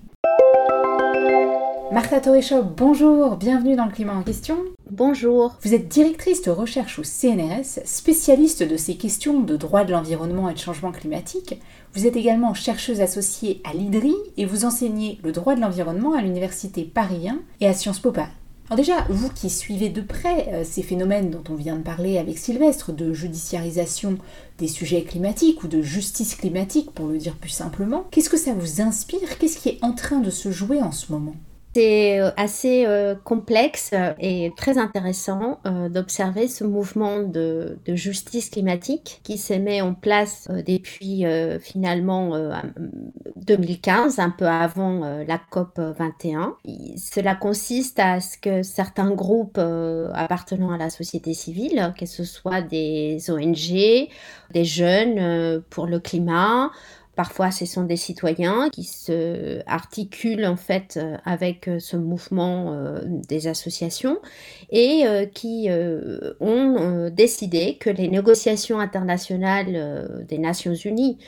Martha 1.93 2.21
Torres-Schott, 2.21 2.77
bonjour, 2.77 3.37
bienvenue 3.37 3.75
dans 3.75 3.87
le 3.87 3.93
climat 3.93 4.15
en 4.15 4.23
question. 4.23 4.57
Bonjour. 4.93 5.55
Vous 5.63 5.73
êtes 5.73 5.87
directrice 5.87 6.43
de 6.43 6.51
recherche 6.51 6.99
au 6.99 7.05
CNRS, 7.05 7.79
spécialiste 7.85 8.65
de 8.65 8.77
ces 8.77 8.97
questions 8.97 9.39
de 9.39 9.57
droit 9.57 9.85
de 9.85 9.93
l'environnement 9.93 10.49
et 10.49 10.53
de 10.53 10.59
changement 10.59 10.91
climatique. 10.91 11.61
Vous 11.95 12.09
êtes 12.09 12.17
également 12.17 12.55
chercheuse 12.55 13.01
associée 13.01 13.63
à 13.63 13.73
l'IDRI 13.73 14.17
et 14.37 14.47
vous 14.47 14.65
enseignez 14.65 15.21
le 15.23 15.31
droit 15.31 15.55
de 15.55 15.61
l'environnement 15.61 16.15
à 16.15 16.23
l'université 16.23 16.83
Paris 16.83 17.29
1 17.29 17.39
et 17.61 17.69
à 17.69 17.73
Sciences 17.73 18.01
Po 18.01 18.11
Paris. 18.11 18.33
Alors 18.69 18.79
déjà, 18.79 19.07
vous 19.09 19.31
qui 19.31 19.49
suivez 19.49 19.91
de 19.91 20.01
près 20.01 20.49
euh, 20.49 20.65
ces 20.65 20.83
phénomènes 20.83 21.31
dont 21.31 21.45
on 21.51 21.55
vient 21.55 21.77
de 21.77 21.85
parler 21.85 22.19
avec 22.19 22.37
Sylvestre, 22.37 22.91
de 22.91 23.13
judiciarisation 23.13 24.19
des 24.59 24.67
sujets 24.67 25.05
climatiques 25.05 25.63
ou 25.63 25.69
de 25.69 25.83
justice 25.83 26.35
climatique 26.35 26.91
pour 26.91 27.07
le 27.07 27.19
dire 27.19 27.37
plus 27.37 27.51
simplement, 27.51 28.07
qu'est-ce 28.11 28.31
que 28.31 28.37
ça 28.37 28.55
vous 28.55 28.81
inspire? 28.81 29.39
Qu'est-ce 29.39 29.59
qui 29.59 29.69
est 29.69 29.79
en 29.83 29.93
train 29.93 30.19
de 30.19 30.31
se 30.31 30.51
jouer 30.51 30.83
en 30.83 30.91
ce 30.91 31.13
moment? 31.13 31.37
C'est 31.75 32.21
euh, 32.21 32.31
assez 32.37 32.85
euh, 32.87 33.15
complexe 33.15 33.95
et 34.19 34.53
très 34.57 34.79
intéressant 34.79 35.61
euh, 35.67 35.89
d'observer 35.89 36.49
ce 36.49 36.65
mouvement 36.65 37.21
de, 37.21 37.79
justice 37.87 38.51
climatique 38.51 39.21
qui 39.23 39.39
s'est 39.39 39.59
mis 39.59 39.81
en 39.81 39.95
place 39.95 40.49
depuis 40.67 41.25
finalement 41.61 42.33
2015, 43.37 44.21
un 44.21 44.31
peu 44.31 44.47
avant 44.47 45.01
la 45.27 45.39
COP 45.39 45.81
21. 45.81 46.55
Cela 46.97 47.35
consiste 47.35 47.99
à 47.99 48.21
ce 48.21 48.39
que 48.39 48.63
certains 48.63 49.11
groupes 49.11 49.59
appartenant 50.15 50.71
à 50.71 50.79
la 50.79 50.89
société 50.89 51.35
civile, 51.35 51.93
que 51.99 52.07
ce 52.07 52.23
soit 52.23 52.63
des 52.63 53.29
ONG, 53.29 54.09
des 54.53 54.65
jeunes 54.65 55.63
pour 55.69 55.87
le 55.87 55.99
climat, 55.99 56.71
Parfois, 57.21 57.51
ce 57.51 57.67
sont 57.67 57.85
des 57.85 57.99
citoyens 57.99 58.71
qui 58.71 58.83
se 58.83 59.61
articulent 59.67 60.47
en 60.47 60.57
fait 60.57 60.97
euh, 60.97 61.19
avec 61.27 61.69
euh, 61.69 61.79
ce 61.79 61.99
mouvement 61.99 62.73
euh, 62.73 63.01
des 63.05 63.47
associations 63.47 64.17
et 64.71 65.05
qui 65.35 65.69
ont 66.41 67.11
décidé 67.11 67.77
que 67.79 67.91
les 67.91 68.09
négociations 68.09 68.81
internationales 68.81 70.25
des 70.27 70.39
Nations 70.39 70.73
Unies 70.73 71.19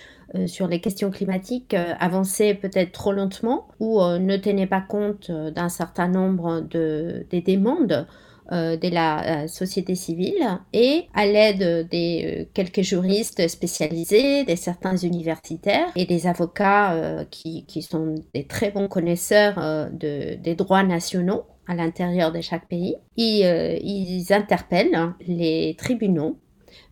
sur 0.47 0.67
les 0.67 0.81
questions 0.81 1.11
climatiques 1.11 1.75
avançait 2.01 2.55
peut-être 2.55 2.93
trop 2.93 3.13
lentement 3.13 3.69
ou 3.81 4.01
ne 4.01 4.37
tenait 4.39 4.67
pas 4.67 4.81
compte 4.81 5.31
d'un 5.31 5.69
certain 5.69 6.09
nombre 6.09 6.61
de, 6.61 7.27
des 7.31 7.43
demandes 7.43 8.07
de 8.53 8.95
la 8.95 9.49
société 9.49 9.95
civile 9.95 10.61
et 10.73 11.07
à 11.15 11.27
l'aide 11.27 11.89
des 11.89 12.49
quelques 12.55 12.83
juristes 12.83 13.49
spécialisés, 13.49 14.45
des 14.45 14.57
certains 14.57 14.97
universitaires 14.97 15.89
et 15.97 16.05
des 16.05 16.27
avocats 16.27 17.25
qui, 17.31 17.65
qui, 17.67 17.83
sont 17.83 18.15
des 18.35 18.45
très 18.45 18.71
bons 18.71 18.89
connaisseurs 18.89 19.57
de, 19.91 20.35
des 20.37 20.55
droits 20.55 20.83
nationaux 20.83 21.45
à 21.67 21.75
l'intérieur 21.75 22.33
de 22.33 22.41
chaque 22.41 22.69
pays. 22.69 22.97
Ils, 23.17 24.33
interpellent 24.33 25.15
les 25.27 25.75
tribunaux 25.79 26.39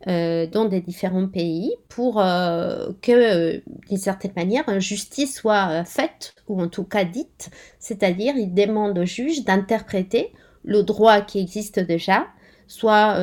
euh, 0.08 0.46
dans 0.46 0.66
des 0.66 0.80
différents 0.80 1.28
pays 1.28 1.72
pour 1.88 2.20
euh, 2.20 2.90
que, 3.02 3.12
euh, 3.12 3.60
d'une 3.88 3.98
certaine 3.98 4.32
manière, 4.36 4.80
justice 4.80 5.36
soit 5.36 5.84
faite, 5.84 6.34
ou 6.48 6.60
en 6.60 6.68
tout 6.68 6.84
cas 6.84 7.04
dite, 7.04 7.50
c'est-à-dire 7.78 8.34
ils 8.36 8.52
demandent 8.52 8.98
au 8.98 9.04
juge 9.04 9.44
d'interpréter 9.44 10.32
le 10.64 10.82
droit 10.82 11.20
qui 11.20 11.40
existe 11.40 11.80
déjà, 11.80 12.26
soit 12.66 13.16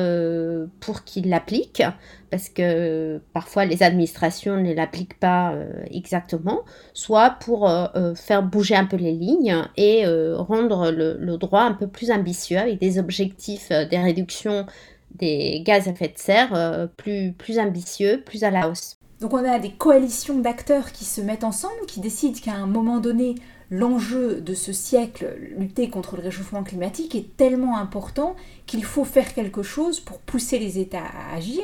pour 0.80 1.04
qu'il 1.04 1.30
l'applique, 1.30 1.82
parce 2.30 2.50
que 2.50 3.18
parfois 3.32 3.64
les 3.64 3.82
administrations 3.82 4.56
ne 4.56 4.74
l'appliquent 4.74 5.18
pas 5.18 5.54
exactement, 5.90 6.60
soit 6.92 7.30
pour 7.40 7.70
faire 8.14 8.42
bouger 8.42 8.76
un 8.76 8.84
peu 8.84 8.98
les 8.98 9.12
lignes 9.12 9.56
et 9.78 10.04
rendre 10.36 10.90
le, 10.90 11.16
le, 11.18 11.38
droit 11.38 11.62
un 11.62 11.72
peu 11.72 11.86
plus 11.86 12.10
ambitieux 12.10 12.58
avec 12.58 12.78
des 12.78 12.98
objectifs 12.98 13.70
des 13.70 13.98
réductions 13.98 14.66
des 15.14 15.62
gaz 15.64 15.88
à 15.88 15.90
effet 15.90 16.08
de 16.08 16.18
serre 16.18 16.54
euh, 16.54 16.86
plus, 16.86 17.32
plus 17.32 17.58
ambitieux, 17.58 18.22
plus 18.24 18.44
à 18.44 18.50
la 18.50 18.68
hausse. 18.68 18.96
Donc 19.20 19.32
on 19.32 19.44
a 19.44 19.58
des 19.58 19.72
coalitions 19.72 20.38
d'acteurs 20.38 20.92
qui 20.92 21.04
se 21.04 21.20
mettent 21.20 21.44
ensemble, 21.44 21.86
qui 21.86 22.00
décident 22.00 22.38
qu'à 22.40 22.54
un 22.54 22.66
moment 22.66 22.98
donné, 22.98 23.34
l'enjeu 23.70 24.40
de 24.40 24.54
ce 24.54 24.72
siècle, 24.72 25.36
lutter 25.56 25.90
contre 25.90 26.16
le 26.16 26.22
réchauffement 26.22 26.62
climatique, 26.62 27.14
est 27.14 27.36
tellement 27.36 27.78
important 27.78 28.34
qu'il 28.66 28.84
faut 28.84 29.04
faire 29.04 29.34
quelque 29.34 29.62
chose 29.62 30.00
pour 30.00 30.18
pousser 30.20 30.58
les 30.58 30.78
États 30.78 31.04
à 31.04 31.36
agir. 31.36 31.62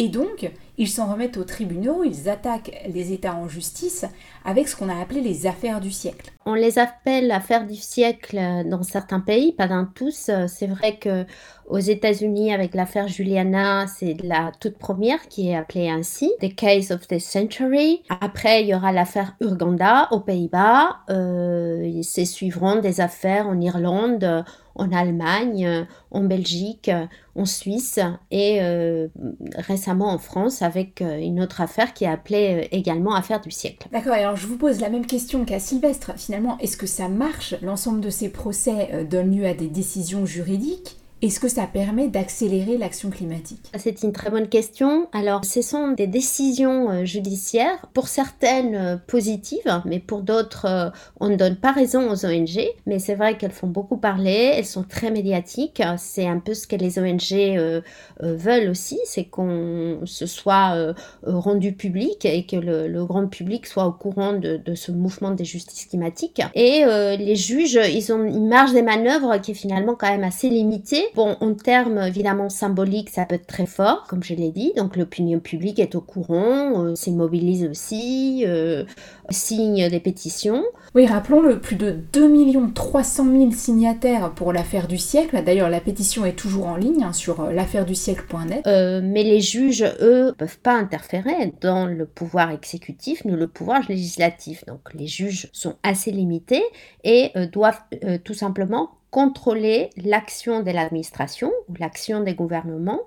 Et 0.00 0.08
donc, 0.08 0.50
ils 0.78 0.88
s'en 0.88 1.12
remettent 1.12 1.36
aux 1.36 1.44
tribunaux, 1.44 2.04
ils 2.04 2.30
attaquent 2.30 2.74
les 2.88 3.12
États 3.12 3.34
en 3.34 3.48
justice 3.48 4.06
avec 4.46 4.66
ce 4.66 4.74
qu'on 4.74 4.88
a 4.88 4.98
appelé 4.98 5.20
les 5.20 5.46
affaires 5.46 5.78
du 5.78 5.90
siècle. 5.90 6.32
On 6.46 6.54
les 6.54 6.78
appelle 6.78 7.30
affaires 7.30 7.66
du 7.66 7.74
siècle 7.74 8.40
dans 8.64 8.82
certains 8.82 9.20
pays, 9.20 9.52
pas 9.52 9.68
dans 9.68 9.84
tous. 9.84 10.30
C'est 10.46 10.66
vrai 10.68 10.96
que 10.96 11.26
aux 11.68 11.78
États-Unis, 11.78 12.54
avec 12.54 12.74
l'affaire 12.74 13.08
Juliana, 13.08 13.86
c'est 13.88 14.16
la 14.24 14.52
toute 14.58 14.78
première 14.78 15.28
qui 15.28 15.50
est 15.50 15.54
appelée 15.54 15.90
ainsi, 15.90 16.32
The 16.40 16.54
Case 16.54 16.90
of 16.92 17.06
the 17.06 17.18
Century. 17.18 18.02
Après, 18.08 18.62
il 18.62 18.68
y 18.68 18.74
aura 18.74 18.92
l'affaire 18.92 19.36
Urganda 19.42 20.08
aux 20.12 20.20
Pays-Bas. 20.20 20.96
Euh, 21.10 22.00
c'est 22.02 22.24
suivront 22.24 22.80
des 22.80 23.02
affaires 23.02 23.46
en 23.48 23.60
Irlande, 23.60 24.44
en 24.80 24.92
Allemagne, 24.92 25.86
en 26.10 26.24
Belgique, 26.24 26.90
en 27.36 27.44
Suisse 27.44 27.98
et 28.30 28.58
euh, 28.60 29.08
récemment 29.56 30.12
en 30.12 30.18
France 30.18 30.62
avec 30.62 31.00
euh, 31.00 31.18
une 31.18 31.40
autre 31.40 31.60
affaire 31.60 31.94
qui 31.94 32.04
est 32.04 32.08
appelée 32.08 32.68
également 32.72 33.14
affaire 33.14 33.40
du 33.40 33.50
siècle. 33.50 33.88
D'accord, 33.92 34.14
alors 34.14 34.36
je 34.36 34.46
vous 34.46 34.56
pose 34.56 34.80
la 34.80 34.90
même 34.90 35.06
question 35.06 35.44
qu'à 35.44 35.58
Sylvestre. 35.58 36.12
Finalement, 36.16 36.58
est-ce 36.58 36.76
que 36.76 36.86
ça 36.86 37.08
marche 37.08 37.54
L'ensemble 37.62 38.00
de 38.00 38.10
ces 38.10 38.30
procès 38.30 39.06
donne 39.08 39.36
lieu 39.36 39.46
à 39.46 39.54
des 39.54 39.68
décisions 39.68 40.26
juridiques 40.26 40.99
est-ce 41.22 41.38
que 41.38 41.48
ça 41.48 41.66
permet 41.66 42.08
d'accélérer 42.08 42.78
l'action 42.78 43.10
climatique? 43.10 43.70
C'est 43.76 44.02
une 44.02 44.12
très 44.12 44.30
bonne 44.30 44.48
question. 44.48 45.06
Alors, 45.12 45.44
ce 45.44 45.60
sont 45.60 45.88
des 45.88 46.06
décisions 46.06 46.90
euh, 46.90 47.04
judiciaires, 47.04 47.86
pour 47.92 48.08
certaines 48.08 48.74
euh, 48.74 48.96
positives, 48.96 49.82
mais 49.84 49.98
pour 49.98 50.22
d'autres, 50.22 50.66
euh, 50.66 50.88
on 51.20 51.28
ne 51.28 51.36
donne 51.36 51.56
pas 51.56 51.72
raison 51.72 52.10
aux 52.10 52.24
ONG. 52.24 52.60
Mais 52.86 52.98
c'est 52.98 53.16
vrai 53.16 53.36
qu'elles 53.36 53.50
font 53.50 53.66
beaucoup 53.66 53.98
parler, 53.98 54.52
elles 54.54 54.64
sont 54.64 54.82
très 54.82 55.10
médiatiques. 55.10 55.82
C'est 55.98 56.26
un 56.26 56.38
peu 56.38 56.54
ce 56.54 56.66
que 56.66 56.76
les 56.76 56.98
ONG 56.98 57.72
veulent 58.20 58.70
aussi, 58.70 58.98
c'est 59.04 59.24
qu'on 59.24 60.00
se 60.04 60.26
soit 60.26 60.94
rendu 61.22 61.72
public 61.72 62.24
et 62.24 62.46
que 62.46 62.56
le, 62.56 63.04
grand 63.04 63.26
public 63.26 63.66
soit 63.66 63.86
au 63.86 63.92
courant 63.92 64.32
de, 64.32 64.60
ce 64.74 64.92
mouvement 64.92 65.32
des 65.32 65.44
justices 65.44 65.86
climatiques. 65.86 66.40
Et 66.54 66.84
les 66.84 67.36
juges, 67.36 67.78
ils 67.92 68.12
ont 68.12 68.24
une 68.24 68.48
marge 68.48 68.72
des 68.72 68.82
manœuvres 68.82 69.36
qui 69.38 69.52
est 69.52 69.54
finalement 69.54 69.94
quand 69.94 70.10
même 70.10 70.24
assez 70.24 70.48
limitée 70.48 71.09
Bon, 71.14 71.36
en 71.40 71.54
termes 71.54 71.98
évidemment 71.98 72.48
symboliques, 72.48 73.10
ça 73.10 73.24
peut 73.24 73.34
être 73.34 73.46
très 73.46 73.66
fort, 73.66 74.06
comme 74.08 74.22
je 74.22 74.34
l'ai 74.34 74.50
dit. 74.50 74.72
Donc 74.76 74.96
l'opinion 74.96 75.40
publique 75.40 75.78
est 75.78 75.94
au 75.94 76.00
courant, 76.00 76.84
euh, 76.84 76.94
s'immobilise 76.94 77.64
aussi, 77.64 78.44
euh, 78.46 78.84
signe 79.30 79.88
des 79.88 80.00
pétitions. 80.00 80.62
Oui, 80.94 81.06
rappelons-le, 81.06 81.60
plus 81.60 81.76
de 81.76 81.90
2 82.12 82.30
300 82.74 83.24
000 83.24 83.50
signataires 83.52 84.32
pour 84.34 84.52
l'affaire 84.52 84.86
du 84.86 84.98
siècle. 84.98 85.42
D'ailleurs, 85.44 85.68
la 85.68 85.80
pétition 85.80 86.24
est 86.24 86.38
toujours 86.38 86.66
en 86.66 86.76
ligne 86.76 87.02
hein, 87.02 87.12
sur 87.12 87.40
euh, 87.40 87.52
l'affaire 87.52 87.86
du 87.86 87.94
siècle.net. 87.94 88.64
mais 88.66 89.24
les 89.24 89.40
juges, 89.40 89.84
eux, 90.00 90.26
ne 90.26 90.30
peuvent 90.32 90.58
pas 90.58 90.74
interférer 90.74 91.52
dans 91.60 91.86
le 91.86 92.06
pouvoir 92.06 92.50
exécutif 92.50 93.24
ni 93.24 93.32
le 93.32 93.48
pouvoir 93.48 93.82
législatif. 93.88 94.64
Donc 94.66 94.80
les 94.94 95.06
juges 95.06 95.48
sont 95.52 95.74
assez 95.82 96.12
limités 96.12 96.62
et 97.04 97.32
doivent 97.52 97.80
tout 98.24 98.34
simplement 98.34 98.90
contrôler 99.10 99.90
l'action 99.96 100.62
de 100.62 100.70
l'administration 100.70 101.50
ou 101.68 101.74
l'action 101.78 102.20
des 102.20 102.34
gouvernements 102.34 103.00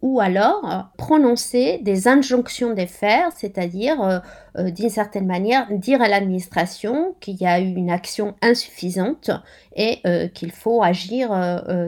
ou 0.00 0.20
alors 0.20 0.70
euh, 0.70 0.78
prononcer 0.96 1.80
des 1.82 2.06
injonctions 2.06 2.72
des 2.72 2.86
faire, 2.86 3.30
c'est-à-dire 3.34 4.00
euh, 4.02 4.18
euh, 4.56 4.70
d'une 4.70 4.90
certaine 4.90 5.26
manière 5.26 5.66
dire 5.70 6.00
à 6.00 6.08
l'administration 6.08 7.16
qu'il 7.20 7.36
y 7.36 7.46
a 7.46 7.60
eu 7.60 7.74
une 7.74 7.90
action 7.90 8.36
insuffisante 8.42 9.30
et 9.74 10.00
qu'il 10.34 10.50
faut 10.50 10.82
agir 10.82 11.30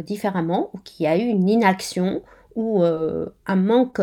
différemment 0.04 0.70
ou 0.72 0.78
qu'il 0.78 1.04
y 1.04 1.08
a 1.08 1.16
eu 1.16 1.22
une 1.22 1.48
inaction 1.48 2.22
ou 2.54 2.84
un 2.84 3.56
manque 3.56 4.00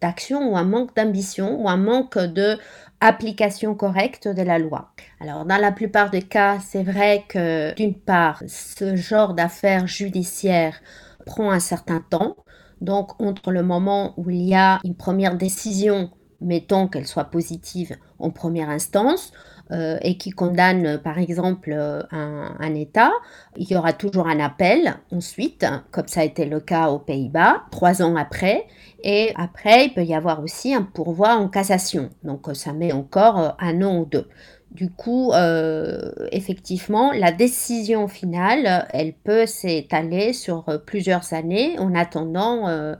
d'action 0.00 0.52
ou 0.52 0.56
un 0.58 0.64
manque 0.64 0.94
d'ambition 0.94 1.58
ou 1.62 1.70
un 1.70 1.78
manque 1.78 2.18
de 2.18 2.58
application 3.02 3.74
correcte 3.74 4.28
de 4.28 4.42
la 4.42 4.58
loi. 4.58 4.92
Alors 5.20 5.44
dans 5.44 5.56
la 5.56 5.72
plupart 5.72 6.10
des 6.10 6.22
cas, 6.22 6.58
c'est 6.60 6.84
vrai 6.84 7.24
que 7.28 7.74
d'une 7.74 7.98
part, 7.98 8.42
ce 8.46 8.94
genre 8.94 9.34
d'affaires 9.34 9.88
judiciaires 9.88 10.80
prend 11.26 11.50
un 11.50 11.60
certain 11.60 12.00
temps. 12.00 12.36
Donc 12.80 13.20
entre 13.20 13.50
le 13.50 13.64
moment 13.64 14.14
où 14.16 14.30
il 14.30 14.42
y 14.42 14.54
a 14.54 14.78
une 14.84 14.94
première 14.94 15.36
décision, 15.36 16.10
mettons 16.40 16.86
qu'elle 16.86 17.06
soit 17.06 17.24
positive 17.24 17.96
en 18.20 18.30
première 18.30 18.70
instance, 18.70 19.32
euh, 19.72 19.98
et 20.02 20.16
qui 20.16 20.30
condamne 20.30 20.98
par 20.98 21.18
exemple 21.18 21.72
un, 21.72 22.56
un, 22.58 22.74
État, 22.74 23.10
il 23.56 23.70
y 23.70 23.76
aura 23.76 23.92
toujours 23.92 24.26
un 24.26 24.38
appel 24.38 24.94
ensuite, 25.10 25.66
comme 25.90 26.08
ça 26.08 26.20
a 26.20 26.24
été 26.24 26.44
le 26.44 26.60
cas 26.60 26.88
aux 26.88 26.98
Pays-Bas, 26.98 27.62
trois 27.70 28.02
ans 28.02 28.16
après, 28.16 28.66
et 29.02 29.32
après, 29.34 29.86
il 29.86 29.94
peut 29.94 30.04
y 30.04 30.14
avoir 30.14 30.42
aussi 30.42 30.74
un 30.74 30.82
pourvoi 30.82 31.34
en 31.34 31.48
cassation. 31.48 32.10
Donc, 32.22 32.48
ça 32.54 32.72
met 32.72 32.92
encore 32.92 33.38
euh, 33.38 33.48
un 33.58 33.82
an 33.82 33.98
ou 33.98 34.04
deux. 34.04 34.28
Du 34.74 34.90
coup, 34.90 35.32
euh, 35.32 36.12
effectivement, 36.30 37.12
la 37.12 37.32
décision 37.32 38.08
finale, 38.08 38.88
elle 38.92 39.12
peut 39.12 39.46
s'étaler 39.46 40.32
sur 40.32 40.68
euh, 40.68 40.78
plusieurs 40.78 41.32
années 41.32 41.78
en 41.78 41.94
attendant 41.94 42.42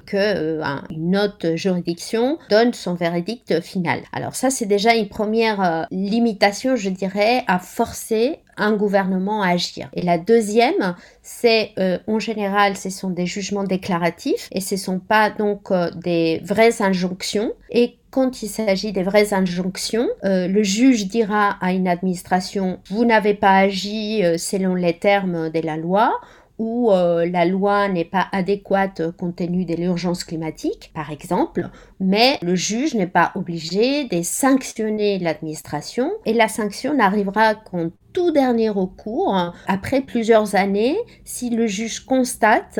qu'une 0.06 1.16
autre 1.16 1.56
juridiction 1.56 2.38
donne 2.50 2.72
son 2.72 2.94
verdict 2.94 3.60
final. 3.60 4.00
Alors 4.12 4.34
ça, 4.34 4.50
c'est 4.50 4.66
déjà 4.66 4.94
une 4.94 5.08
première 5.08 5.86
limitation, 5.90 6.76
je 6.76 6.90
dirais, 6.90 7.44
à 7.46 7.58
forcer 7.58 8.40
un 8.56 8.72
gouvernement 8.72 9.42
à 9.42 9.50
agir. 9.50 9.88
Et 9.94 10.02
la 10.02 10.18
deuxième, 10.18 10.94
c'est 11.22 11.72
euh, 11.78 11.98
en 12.06 12.18
général, 12.18 12.76
ce 12.76 12.90
sont 12.90 13.10
des 13.10 13.26
jugements 13.26 13.64
déclaratifs 13.64 14.48
et 14.52 14.60
ce 14.60 14.74
ne 14.74 14.80
sont 14.80 14.98
pas 14.98 15.30
donc 15.30 15.70
euh, 15.70 15.90
des 16.02 16.40
vraies 16.44 16.82
injonctions. 16.82 17.52
Et 17.70 17.96
quand 18.12 18.42
il 18.42 18.48
s'agit 18.48 18.92
des 18.92 19.02
vraies 19.02 19.34
injonctions, 19.34 20.06
euh, 20.24 20.46
le 20.46 20.62
juge 20.62 21.08
dira 21.08 21.56
à 21.60 21.72
une 21.72 21.88
administration, 21.88 22.78
vous 22.90 23.04
n'avez 23.04 23.34
pas 23.34 23.56
agi 23.56 24.22
selon 24.36 24.76
les 24.76 24.96
termes 24.98 25.50
de 25.50 25.60
la 25.60 25.76
loi 25.76 26.20
où 26.62 26.92
euh, 26.92 27.28
la 27.28 27.44
loi 27.44 27.88
n'est 27.88 28.04
pas 28.04 28.28
adéquate 28.30 29.10
compte 29.16 29.36
tenu 29.36 29.64
de 29.64 29.74
l'urgence 29.74 30.22
climatique, 30.22 30.92
par 30.94 31.10
exemple, 31.10 31.68
mais 31.98 32.38
le 32.40 32.54
juge 32.54 32.94
n'est 32.94 33.08
pas 33.08 33.32
obligé 33.34 34.04
de 34.04 34.22
sanctionner 34.22 35.18
l'administration 35.18 36.12
et 36.24 36.32
la 36.32 36.46
sanction 36.46 36.94
n'arrivera 36.94 37.56
qu'en 37.56 37.90
tout 38.12 38.30
dernier 38.30 38.68
recours, 38.68 39.54
après 39.66 40.02
plusieurs 40.02 40.54
années, 40.54 40.96
si 41.24 41.50
le 41.50 41.66
juge 41.66 42.00
constate 42.00 42.78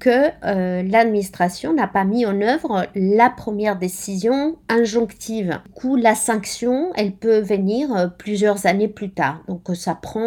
que 0.00 0.30
euh, 0.44 0.82
l'administration 0.82 1.72
n'a 1.72 1.86
pas 1.86 2.04
mis 2.04 2.26
en 2.26 2.40
œuvre 2.40 2.86
la 2.96 3.30
première 3.30 3.78
décision 3.78 4.56
injonctive. 4.68 5.60
Du 5.66 5.72
coup, 5.72 5.96
la 5.96 6.16
sanction, 6.16 6.90
elle 6.96 7.12
peut 7.12 7.38
venir 7.38 7.94
euh, 7.94 8.06
plusieurs 8.08 8.66
années 8.66 8.88
plus 8.88 9.12
tard. 9.12 9.42
Donc 9.46 9.68
ça 9.74 9.94
prend 9.94 10.20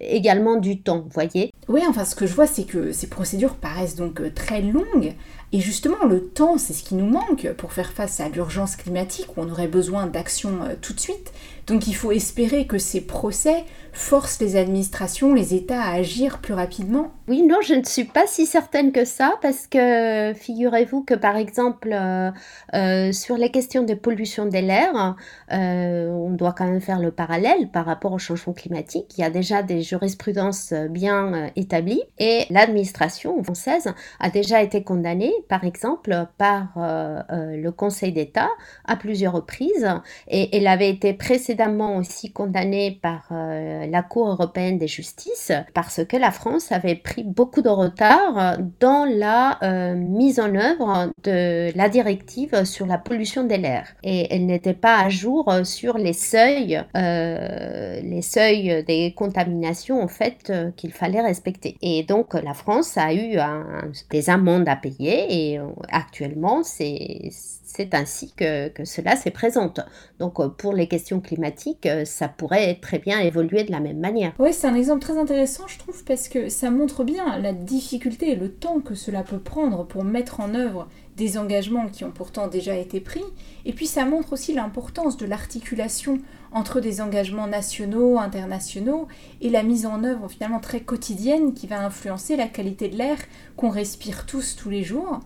également 0.00 0.56
du 0.56 0.82
temps, 0.82 1.00
vous 1.00 1.10
voyez. 1.12 1.52
Oui, 1.68 1.82
enfin 1.88 2.04
ce 2.04 2.14
que 2.14 2.26
je 2.26 2.34
vois, 2.34 2.46
c'est 2.46 2.64
que 2.64 2.92
ces 2.92 3.08
procédures 3.08 3.54
paraissent 3.54 3.96
donc 3.96 4.34
très 4.34 4.60
longues. 4.62 5.14
Et 5.52 5.60
justement, 5.60 6.04
le 6.08 6.28
temps, 6.28 6.56
c'est 6.58 6.72
ce 6.72 6.82
qui 6.82 6.94
nous 6.94 7.06
manque 7.06 7.52
pour 7.58 7.72
faire 7.72 7.92
face 7.92 8.20
à 8.20 8.28
l'urgence 8.28 8.76
climatique 8.76 9.36
où 9.36 9.42
on 9.42 9.50
aurait 9.50 9.68
besoin 9.68 10.06
d'action 10.06 10.50
tout 10.80 10.94
de 10.94 11.00
suite. 11.00 11.32
Donc 11.66 11.86
il 11.86 11.94
faut 11.94 12.12
espérer 12.12 12.66
que 12.66 12.78
ces 12.78 13.00
procès 13.00 13.64
forcent 13.92 14.40
les 14.40 14.56
administrations, 14.56 15.34
les 15.34 15.54
États 15.54 15.82
à 15.82 15.94
agir 15.94 16.38
plus 16.38 16.54
rapidement 16.54 17.12
Oui, 17.28 17.42
non, 17.42 17.58
je 17.62 17.74
ne 17.74 17.84
suis 17.84 18.04
pas 18.04 18.26
si 18.26 18.46
certaine 18.46 18.90
que 18.90 19.04
ça, 19.04 19.34
parce 19.42 19.66
que 19.66 20.32
figurez-vous 20.34 21.02
que 21.04 21.14
par 21.14 21.36
exemple, 21.36 21.90
euh, 21.92 22.30
euh, 22.74 23.12
sur 23.12 23.36
les 23.36 23.50
questions 23.50 23.82
de 23.82 23.94
pollution 23.94 24.46
de 24.46 24.58
l'air, 24.58 25.16
euh, 25.52 26.08
on 26.08 26.30
doit 26.30 26.52
quand 26.52 26.64
même 26.64 26.80
faire 26.80 27.00
le 27.00 27.10
parallèle 27.10 27.70
par 27.70 27.84
rapport 27.84 28.12
au 28.12 28.18
changement 28.18 28.54
climatique. 28.54 29.12
Il 29.18 29.20
y 29.20 29.24
a 29.24 29.30
déjà 29.30 29.62
des 29.62 29.82
jurisprudences 29.82 30.72
bien 30.90 31.50
établies 31.54 32.02
et 32.18 32.46
l'administration 32.48 33.42
française 33.42 33.92
a 34.20 34.30
déjà 34.30 34.62
été 34.62 34.82
condamnée, 34.82 35.32
par 35.48 35.64
exemple, 35.64 36.26
par 36.38 36.72
le 36.76 37.70
Conseil 37.70 38.12
d'État 38.12 38.48
à 38.86 38.96
plusieurs 38.96 39.34
reprises 39.34 39.88
et 40.28 40.56
elle 40.56 40.66
avait 40.66 40.90
été 40.90 41.12
aussi 41.96 42.32
condamnée 42.32 42.98
par 43.02 43.26
la 43.30 44.02
Cour 44.02 44.28
européenne 44.28 44.78
de 44.78 44.86
justice 44.86 45.52
parce 45.74 46.04
que 46.04 46.16
la 46.16 46.30
France 46.30 46.72
avait 46.72 46.96
pris 46.96 47.24
beaucoup 47.24 47.62
de 47.62 47.68
retard 47.68 48.58
dans 48.80 49.04
la 49.04 49.58
euh, 49.62 49.94
mise 49.94 50.40
en 50.40 50.54
œuvre 50.54 51.12
de 51.22 51.76
la 51.76 51.88
directive 51.88 52.64
sur 52.64 52.86
la 52.86 52.98
pollution 52.98 53.44
de 53.44 53.54
l'air 53.54 53.94
et 54.02 54.34
elle 54.34 54.46
n'était 54.46 54.74
pas 54.74 54.98
à 54.98 55.08
jour 55.08 55.52
sur 55.64 55.98
les 55.98 56.12
seuils, 56.12 56.82
euh, 56.96 58.00
les 58.02 58.22
seuils 58.22 58.84
des 58.84 59.12
contaminations 59.16 60.02
en 60.02 60.08
fait 60.08 60.50
euh, 60.50 60.70
qu'il 60.76 60.92
fallait 60.92 61.20
respecter. 61.20 61.76
Et 61.82 62.02
donc 62.02 62.34
la 62.34 62.54
France 62.54 62.96
a 62.96 63.14
eu 63.14 63.38
des 64.10 64.30
amendes 64.30 64.68
à 64.68 64.76
payer 64.76 65.52
et 65.54 65.60
actuellement 65.90 66.62
c'est 66.62 67.30
c'est 67.74 67.94
ainsi 67.94 68.32
que, 68.36 68.70
cela 68.84 69.16
se 69.16 69.30
présente. 69.30 69.80
Donc 70.18 70.40
euh, 70.40 70.48
pour 70.48 70.74
les 70.74 70.88
questions 70.88 71.20
climatiques, 71.20 71.86
euh, 71.86 72.04
ça 72.04 72.28
pourrait 72.28 72.78
très 72.80 72.98
bien 72.98 73.20
évoluer 73.20 73.64
de 73.64 73.72
la 73.72 73.80
même 73.80 73.98
manière. 73.98 74.32
Oui, 74.38 74.52
c'est 74.52 74.66
un 74.66 74.74
exemple 74.74 75.00
très 75.00 75.16
intéressant, 75.16 75.66
je 75.68 75.78
trouve, 75.78 76.04
parce 76.04 76.28
que 76.28 76.48
ça 76.50 76.70
montre 76.70 77.02
bien 77.02 77.38
la 77.38 77.52
difficulté 77.52 78.32
et 78.32 78.36
le 78.36 78.52
temps 78.52 78.80
que 78.80 78.94
cela 78.94 79.22
peut 79.22 79.38
prendre 79.38 79.86
pour 79.86 80.04
mettre 80.04 80.40
en 80.40 80.54
œuvre 80.54 80.88
des 81.16 81.38
engagements 81.38 81.88
qui 81.88 82.04
ont 82.04 82.10
pourtant 82.10 82.48
déjà 82.48 82.76
été 82.76 83.00
pris. 83.00 83.24
Et 83.64 83.72
puis 83.72 83.86
ça 83.86 84.04
montre 84.04 84.32
aussi 84.32 84.52
l'importance 84.52 85.16
de 85.16 85.26
l'articulation 85.26 86.20
entre 86.52 86.80
des 86.80 87.00
engagements 87.00 87.46
nationaux, 87.46 88.18
internationaux, 88.18 89.08
et 89.40 89.48
la 89.48 89.62
mise 89.62 89.86
en 89.86 90.04
œuvre 90.04 90.28
finalement 90.28 90.60
très 90.60 90.80
quotidienne 90.80 91.54
qui 91.54 91.66
va 91.66 91.84
influencer 91.84 92.36
la 92.36 92.48
qualité 92.48 92.88
de 92.88 92.96
l'air 92.96 93.16
qu'on 93.56 93.70
respire 93.70 94.26
tous 94.26 94.56
tous 94.56 94.68
les 94.68 94.84
jours. 94.84 95.20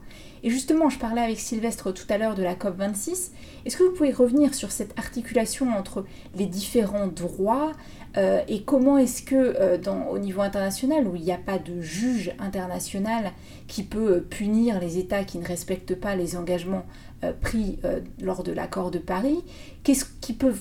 Et 0.47 0.50
justement, 0.50 0.88
je 0.88 0.99
parlais 1.00 1.23
avec 1.23 1.41
Sylvestre 1.41 1.93
tout 1.93 2.07
à 2.09 2.19
l'heure 2.19 2.37
de 2.37 2.43
la 2.45 2.55
COP26. 2.55 3.33
Est-ce 3.65 3.76
que 3.76 3.83
vous 3.83 3.91
pouvez 3.91 4.12
revenir 4.12 4.55
sur 4.55 4.71
cette 4.71 4.97
articulation 4.97 5.69
entre 5.76 6.05
les 6.37 6.47
différents 6.47 7.09
droits 7.09 7.73
euh, 8.17 8.41
et 8.47 8.62
comment 8.62 8.97
est-ce 8.97 9.23
que 9.23 9.35
euh, 9.35 9.76
au 10.09 10.21
niveau 10.21 10.43
international, 10.43 11.09
où 11.09 11.17
il 11.17 11.23
n'y 11.23 11.33
a 11.33 11.37
pas 11.37 11.59
de 11.59 11.81
juge 11.81 12.33
international 12.38 13.33
qui 13.67 13.83
peut 13.83 14.19
euh, 14.19 14.21
punir 14.21 14.79
les 14.79 14.99
États 14.99 15.25
qui 15.25 15.38
ne 15.38 15.45
respectent 15.45 15.97
pas 15.97 16.15
les 16.15 16.37
engagements 16.37 16.87
pris 17.41 17.81
lors 18.21 18.45
de 18.45 18.53
l'accord 18.53 18.93
de 18.93 18.99
Paris, 18.99 19.43
qu'est-ce 19.83 20.05
qui 20.21 20.33
peut 20.33 20.55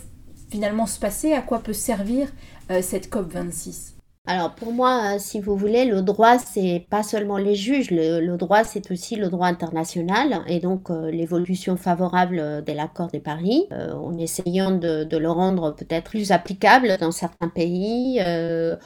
finalement 0.50 0.88
se 0.88 1.00
passer? 1.00 1.34
À 1.34 1.42
quoi 1.42 1.60
peut 1.60 1.74
servir 1.74 2.34
cette 2.82 3.12
COP26 3.12 3.95
alors 4.28 4.56
pour 4.56 4.72
moi, 4.72 5.02
euh, 5.04 5.16
si 5.20 5.40
vous 5.40 5.56
voulez, 5.56 5.86
le 5.86 6.02
droit, 6.02 6.40
c'est 6.40 6.88
pas 6.90 7.04
seulement 7.04 7.38
les 7.38 7.54
juges, 7.54 7.92
le, 7.92 8.36
droit, 8.38 8.64
c'est 8.64 8.90
aussi 8.90 9.16
le 9.16 9.30
droit 9.30 9.48
international 9.48 10.42
et 10.48 10.60
donc 10.60 10.90
euh, 10.90 11.12
l'évolution 11.12 11.78
favorable 11.78 12.64
de 12.66 12.74
l'accord 12.74 13.12
de 13.12 13.20
Paris, 13.20 13.68
euh, 13.72 13.94
en 13.94 14.18
essayant 14.18 14.72
de, 14.72 15.08
le 15.16 15.30
rendre 15.30 15.76
peut-être 15.76 16.10
plus 16.10 16.32
applicable 16.32 16.98
dans 17.00 17.12
certains 17.12 17.48
pays, 17.48 18.20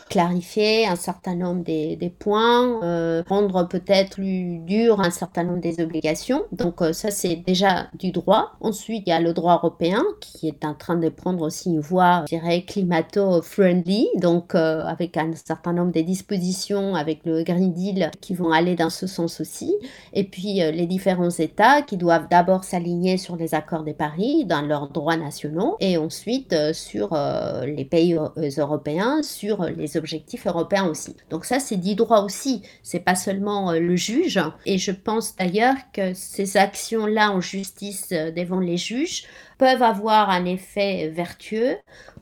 clarifier 0.10 0.86
un 0.86 0.96
certain 0.96 1.36
nombre 1.36 1.64
des, 1.64 1.96
des 1.96 2.10
points, 2.10 3.24
rendre 3.28 3.68
peut-être 3.68 4.12
plus 4.12 4.60
dur 4.60 5.00
un 5.00 5.10
certain 5.10 5.44
nombre 5.44 5.60
des 5.62 5.82
obligations. 5.82 6.44
Donc 6.52 6.82
ça, 6.94 7.10
c'est 7.10 7.36
déjà 7.36 7.88
du 7.98 8.12
droit. 8.12 8.52
Ensuite, 8.62 9.04
il 9.08 9.10
y 9.10 9.14
a 9.14 9.20
le 9.20 9.34
droit 9.34 9.56
européen 9.56 10.04
qui 10.22 10.48
est 10.48 10.64
en 10.66 10.76
train 10.76 10.98
de 10.98 11.10
prendre 11.10 11.42
aussi 11.42 11.70
une 11.70 11.80
voie, 11.80 12.26
je 12.30 12.38
dirais, 12.38 12.62
climato-friendly, 12.62 14.10
donc 14.18 14.54
avec 14.54 15.18
un 15.18 15.29
un 15.30 15.36
certain 15.36 15.74
nombre 15.74 15.92
des 15.92 16.04
dispositions 16.04 16.96
avec 16.96 17.22
le 17.26 17.44
Green 17.44 17.74
Deal 17.74 18.12
qui 18.22 18.34
vont 18.34 18.52
aller 18.52 18.76
dans 18.76 18.90
ce 18.90 19.08
sens 19.08 19.40
aussi. 19.42 19.74
Et 20.14 20.24
puis 20.24 20.62
euh, 20.62 20.72
les 20.72 20.86
différents 20.86 21.30
États 21.30 21.82
qui 21.82 21.98
doivent 21.98 22.28
d'abord 22.30 22.64
s'aligner 22.64 23.18
sur 23.18 23.36
les 23.36 23.56
accords 23.56 23.84
de 23.84 23.92
Paris 23.92 24.46
dans 24.46 24.62
leurs 24.62 24.90
droits 24.90 25.18
nationaux 25.18 25.78
et 25.80 25.98
ensuite 25.98 26.54
euh, 26.54 26.74
sur 26.74 27.14
euh, 27.14 27.66
les 27.66 27.86
pays 27.86 28.18
européens, 28.58 29.22
sur 29.24 29.64
les 29.64 29.98
objectifs 29.98 30.48
européens 30.48 30.88
aussi. 30.88 31.16
Donc 31.30 31.46
ça, 31.46 31.60
c'est 31.60 31.78
dit 31.78 31.96
droit 31.96 32.22
aussi. 32.22 32.64
C'est 32.84 33.00
pas 33.00 33.16
seulement 33.16 33.74
le 33.74 33.96
juge. 33.96 34.40
Et 34.66 34.78
je 34.78 34.92
pense 34.92 35.36
d'ailleurs 35.36 35.76
que 35.94 36.14
ces 36.14 36.58
actions-là 36.58 37.32
en 37.32 37.42
justice 37.42 38.10
devant 38.10 38.60
les 38.60 38.78
juges 38.78 39.26
peuvent 39.58 39.84
avoir 39.84 40.30
un 40.30 40.46
effet 40.46 41.10
vertueux 41.10 41.78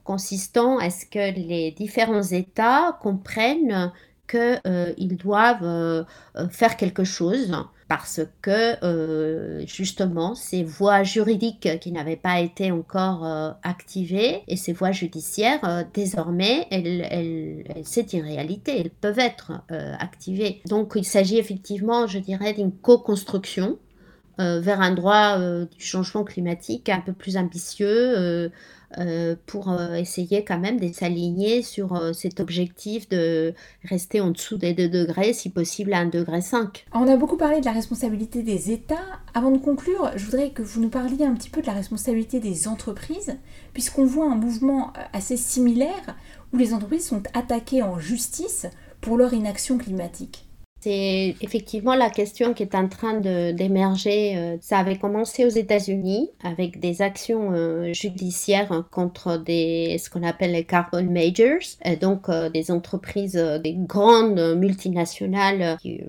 consistant 0.07 0.77
à 0.77 0.89
ce 0.89 1.05
que 1.05 1.35
les 1.35 1.71
différents 1.71 2.23
États 2.23 2.96
comprennent 2.99 3.91
qu'ils 4.27 4.61
euh, 4.67 4.93
doivent 4.97 5.63
euh, 5.63 6.03
euh, 6.35 6.47
faire 6.49 6.77
quelque 6.77 7.03
chose 7.03 7.55
parce 7.87 8.19
que 8.41 9.63
justement 9.65 10.35
ces 10.35 10.61
voies 10.61 11.03
juridiques 11.03 11.69
qui 11.79 11.93
n'avaient 11.93 12.17
pas 12.17 12.41
été 12.41 12.69
encore 12.69 13.25
activées 13.63 14.41
et 14.49 14.57
ces 14.57 14.73
voies 14.73 14.91
judiciaires 14.91 15.85
désormais 15.93 16.67
elles, 16.69 17.63
c'est 17.85 18.11
une 18.11 18.25
réalité 18.25 18.77
elles 18.81 18.89
peuvent 18.89 19.19
être 19.19 19.53
activées. 19.69 20.61
Donc 20.65 20.95
il 20.97 21.05
s'agit 21.05 21.37
effectivement 21.37 22.07
je 22.07 22.19
dirais 22.19 22.51
d'une 22.51 22.73
co-construction 22.73 23.77
euh, 24.39 24.59
vers 24.59 24.81
un 24.81 24.93
droit 24.93 25.39
euh, 25.39 25.65
du 25.65 25.83
changement 25.83 26.23
climatique 26.23 26.89
un 26.89 27.01
peu 27.01 27.11
plus 27.11 27.37
ambitieux 27.37 28.51
euh, 28.97 29.35
pour 29.45 29.73
essayer 29.95 30.43
quand 30.43 30.59
même 30.59 30.79
de 30.79 30.87
s'aligner 30.91 31.61
sur 31.61 32.15
cet 32.15 32.39
objectif 32.39 33.09
de 33.09 33.53
rester 33.83 34.21
en 34.21 34.31
dessous 34.31 34.57
des 34.57 34.73
2 34.73 34.87
degrés, 34.87 35.33
si 35.33 35.49
possible 35.49 35.93
à 35.93 35.99
1 35.99 36.05
degré 36.05 36.41
5. 36.41 36.85
On 36.93 37.07
a 37.07 37.17
beaucoup 37.17 37.37
parlé 37.37 37.59
de 37.59 37.65
la 37.65 37.71
responsabilité 37.71 38.43
des 38.43 38.71
États. 38.71 38.95
Avant 39.33 39.51
de 39.51 39.57
conclure, 39.57 40.11
je 40.15 40.25
voudrais 40.25 40.51
que 40.51 40.61
vous 40.61 40.81
nous 40.81 40.89
parliez 40.89 41.25
un 41.25 41.33
petit 41.33 41.49
peu 41.49 41.61
de 41.61 41.67
la 41.67 41.73
responsabilité 41.73 42.39
des 42.39 42.67
entreprises, 42.67 43.35
puisqu'on 43.73 44.05
voit 44.05 44.31
un 44.31 44.35
mouvement 44.35 44.93
assez 45.13 45.37
similaire 45.37 46.15
où 46.53 46.57
les 46.57 46.73
entreprises 46.73 47.07
sont 47.07 47.23
attaquées 47.33 47.83
en 47.83 47.99
justice 47.99 48.67
pour 49.01 49.17
leur 49.17 49.33
inaction 49.33 49.77
climatique. 49.77 50.46
C'est 50.79 51.35
effectivement 51.41 51.95
la 51.95 52.11
question 52.11 52.53
qui 52.53 52.61
est 52.61 52.75
en 52.75 52.87
train 52.87 53.15
d'émerger. 53.19 54.37
Euh, 54.37 54.57
ça 54.61 54.77
avait 54.77 54.97
commencé 54.97 55.43
aux 55.43 55.49
États-Unis 55.49 56.29
avec 56.43 56.79
des 56.79 57.01
actions 57.01 57.51
euh, 57.51 57.91
judiciaires 57.93 58.83
contre 58.91 59.37
des, 59.37 59.97
ce 59.97 60.11
qu'on 60.11 60.21
appelle 60.21 60.51
les 60.51 60.65
carbon 60.65 61.03
majors, 61.03 61.57
donc 61.99 62.29
euh, 62.29 62.49
des 62.49 62.69
entreprises, 62.69 63.35
des 63.63 63.73
grandes 63.73 64.55
multinationales 64.55 65.77
qui 65.81 66.01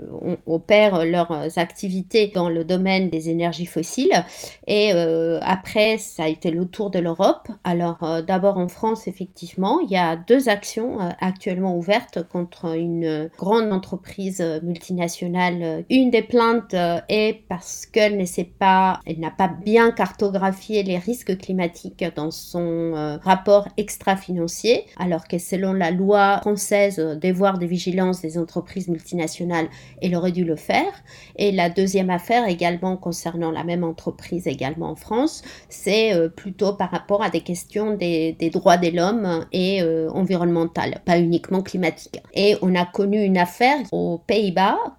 opèrent 0.47 1.05
leurs 1.07 1.59
activités 1.59 2.31
dans 2.35 2.51
le 2.51 2.65
domaine 2.65 3.09
des 3.09 3.31
énergies 3.31 3.67
fossiles. 3.67 4.25
Et 4.67 4.93
après, 5.41 5.99
ça 5.99 6.25
a 6.25 6.29
été 6.29 6.51
le 6.51 6.67
tour 6.67 6.91
de 6.91 6.99
l'Europe. 6.99 7.49
Alors 7.65 8.23
d'abord 8.27 8.59
en 8.59 8.69
France, 8.69 9.09
effectivement, 9.09 9.81
il 9.81 9.91
y 9.91 9.97
a 9.97 10.17
deux 10.17 10.49
actions 10.49 10.99
actuellement 11.21 11.77
ouvertes 11.77 12.23
contre 12.29 12.77
une 12.77 13.31
grande 13.39 13.73
entreprise 13.73 14.43
multinationale. 14.63 15.85
Une 15.91 16.11
des 16.11 16.23
plaintes 16.23 16.75
euh, 16.75 17.01
est 17.09 17.43
parce 17.49 17.87
qu'elle 17.87 18.17
ne 18.17 18.25
sait 18.25 18.51
pas, 18.59 19.01
elle 19.07 19.21
n'a 19.21 19.31
pas 19.31 19.49
bien 19.49 19.91
cartographié 19.91 20.83
les 20.83 20.99
risques 20.99 21.37
climatiques 21.39 22.05
dans 22.17 22.31
son 22.31 22.95
euh, 22.95 23.17
rapport 23.19 23.69
extra-financier, 23.77 24.85
alors 24.99 25.29
que 25.29 25.39
selon 25.39 25.73
la 25.73 25.91
loi 25.91 26.39
française 26.41 26.97
devoir 26.97 27.59
de 27.59 27.67
vigilance 27.67 28.21
des 28.21 28.39
entreprises 28.39 28.89
multinationales, 28.89 29.69
elle 30.03 30.15
aurait 30.15 30.33
dû 30.33 30.45
le 30.45 30.57
faire. 30.57 30.93
Et 31.37 31.53
la 31.53 31.71
deuxième 31.71 32.11
affaire 32.11 32.47
également 32.49 32.97
concernant 32.97 33.51
la 33.51 33.65
même 33.65 33.85
entreprise 33.85 34.47
également 34.47 34.91
en 34.91 34.97
France, 34.97 35.43
c'est 35.69 36.15
euh, 36.15 36.29
plutôt 36.29 36.73
par 36.73 36.91
rapport 36.91 37.23
à 37.23 37.31
des 37.31 37.41
questions 37.41 37.95
des, 37.95 38.37
droits 38.53 38.77
de 38.77 38.89
l'homme 38.89 39.47
et 39.53 39.83
environnemental, 39.83 41.01
pas 41.05 41.19
uniquement 41.19 41.63
climatique. 41.63 42.21
Et 42.35 42.57
on 42.63 42.75
a 42.75 42.85
connu 42.87 43.23
une 43.23 43.39
affaire 43.39 43.79
au 43.93 44.19
pays 44.27 44.48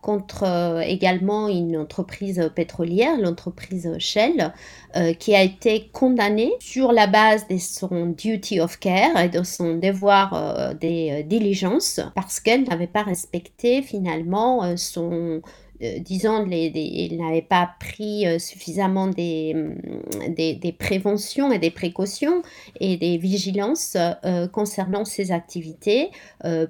Contre 0.01 0.43
euh, 0.43 0.81
également 0.81 1.47
une 1.47 1.77
entreprise 1.77 2.51
pétrolière, 2.55 3.17
l'entreprise 3.17 3.89
Shell, 3.99 4.53
euh, 4.95 5.13
qui 5.13 5.35
a 5.35 5.43
été 5.43 5.89
condamnée 5.91 6.53
sur 6.59 6.91
la 6.91 7.07
base 7.07 7.47
de 7.47 7.57
son 7.57 8.07
duty 8.07 8.59
of 8.59 8.79
care 8.79 9.19
et 9.19 9.29
de 9.29 9.43
son 9.43 9.75
devoir 9.75 10.75
des 10.75 11.23
diligences 11.23 11.99
parce 12.15 12.39
qu'elle 12.39 12.63
n'avait 12.63 12.88
pas 12.88 13.03
respecté 13.03 13.81
finalement 13.81 14.75
son 14.77 15.12
euh, 15.12 15.41
disons, 15.79 16.45
les, 16.45 16.67
il 16.75 17.17
n'avait 17.17 17.41
pas 17.41 17.71
pris 17.79 18.27
euh, 18.27 18.39
suffisamment 18.39 19.07
mm, 19.07 19.13
des, 19.13 20.55
des, 20.55 20.71
préventions 20.73 21.51
et 21.51 21.59
des 21.59 21.71
précautions 21.71 22.41
et 22.79 22.97
des 22.97 23.17
vigilances 23.17 23.97
euh, 24.25 24.47
concernant 24.47 25.05
ces 25.05 25.31
activités 25.31 26.11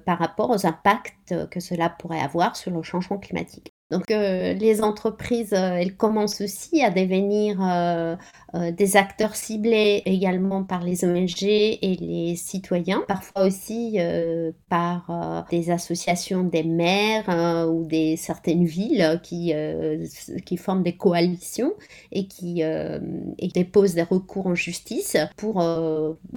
par 0.04 0.18
rapport 0.18 0.50
aux 0.50 0.66
impacts 0.66 1.34
que 1.50 1.60
cela 1.60 1.88
pourrait 1.88 2.20
avoir 2.20 2.56
sur 2.56 2.70
le 2.70 2.82
changement 2.82 3.18
climatique. 3.18 3.72
Donc 3.90 4.10
euh, 4.12 4.52
les 4.52 4.82
entreprises, 4.82 5.52
euh, 5.52 5.74
elles 5.74 5.96
commencent 5.96 6.40
aussi 6.40 6.82
à 6.82 6.90
devenir 6.90 7.58
euh, 7.60 8.16
des 8.54 8.96
acteurs 8.96 9.36
ciblés 9.36 10.02
également 10.06 10.64
par 10.64 10.82
les 10.82 11.04
ONG 11.04 11.44
et 11.44 11.96
les 12.00 12.36
citoyens, 12.36 13.02
parfois 13.06 13.44
aussi 13.44 13.98
par 14.68 15.46
des 15.50 15.70
associations 15.70 16.42
des 16.42 16.64
maires 16.64 17.68
ou 17.70 17.84
des 17.84 18.16
certaines 18.16 18.64
villes 18.64 19.20
qui, 19.22 19.52
qui 20.44 20.56
forment 20.56 20.82
des 20.82 20.96
coalitions 20.96 21.72
et 22.12 22.26
qui 22.26 22.62
déposent 23.54 23.94
des 23.94 24.02
recours 24.02 24.46
en 24.48 24.54
justice 24.54 25.16
pour 25.36 25.62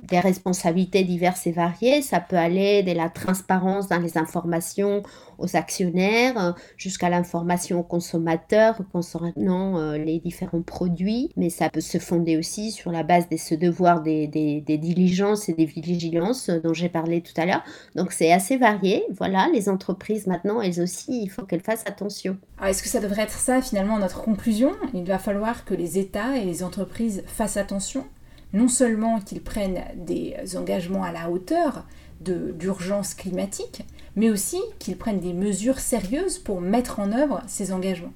des 0.04 0.20
responsabilités 0.20 1.04
diverses 1.04 1.48
et 1.48 1.52
variées. 1.52 2.02
Ça 2.02 2.20
peut 2.20 2.38
aller 2.38 2.84
de 2.84 2.92
la 2.92 3.10
transparence 3.10 3.88
dans 3.88 4.00
les 4.00 4.18
informations 4.18 5.04
aux 5.38 5.56
actionnaires 5.56 6.56
jusqu'à 6.78 7.10
l'information 7.10 7.80
aux 7.80 7.84
consommateurs 7.84 8.78
concernant 8.92 9.78
euh, 9.78 9.98
les 9.98 10.20
différents 10.20 10.62
produits, 10.62 11.32
mais 11.36 11.50
ça 11.50 11.70
peut 11.70 11.82
se 11.82 11.98
fonder 12.04 12.38
aussi 12.38 12.72
sur 12.72 12.92
la 12.92 13.04
base 13.04 13.30
de 13.30 13.38
ce 13.38 13.56
devoir 13.56 14.02
des, 14.02 14.28
diligences 14.28 15.50
et 15.50 15.54
des 15.54 15.66
vigilances 15.66 16.50
dont 16.50 16.74
j'ai 16.74 16.90
parlé 16.90 17.22
tout 17.22 17.34
à 17.38 17.46
l'heure. 17.46 17.64
Donc 17.96 18.12
c'est 18.12 18.32
assez 18.32 18.58
varié. 18.58 19.04
Voilà, 19.18 19.48
les 19.54 19.70
entreprises 19.70 20.28
maintenant, 20.28 20.62
elles 20.62 20.82
aussi, 20.82 21.24
il 21.24 21.30
faut 21.30 21.44
qu'elles 21.44 21.62
fassent 21.62 21.86
attention. 21.86 22.38
Est-ce 22.64 22.84
que 22.84 22.90
ça 22.90 23.00
devrait 23.00 23.24
être 23.24 23.38
ça 23.38 23.62
finalement 23.62 23.98
notre 24.00 24.22
conclusion? 24.22 24.72
Il 24.94 25.06
va 25.06 25.20
falloir 25.20 25.66
que 25.66 25.74
les 25.74 25.98
États 25.98 26.38
et 26.38 26.46
les 26.46 26.64
entreprises 26.64 27.24
fassent 27.28 27.58
attention, 27.58 28.06
non 28.54 28.68
seulement 28.68 29.20
qu'ils 29.20 29.42
prennent 29.42 29.82
des 29.96 30.36
engagements 30.56 31.04
à 31.04 31.12
la 31.12 31.30
hauteur 31.30 31.86
d'urgence 32.22 33.14
climatique, 33.14 33.84
mais 34.16 34.30
aussi 34.30 34.62
qu'ils 34.80 34.98
prennent 34.98 35.20
des 35.20 35.34
mesures 35.34 35.80
sérieuses 35.80 36.40
pour 36.40 36.62
mettre 36.62 37.00
en 37.00 37.12
œuvre 37.12 37.42
ces 37.48 37.74
engagements. 37.74 38.14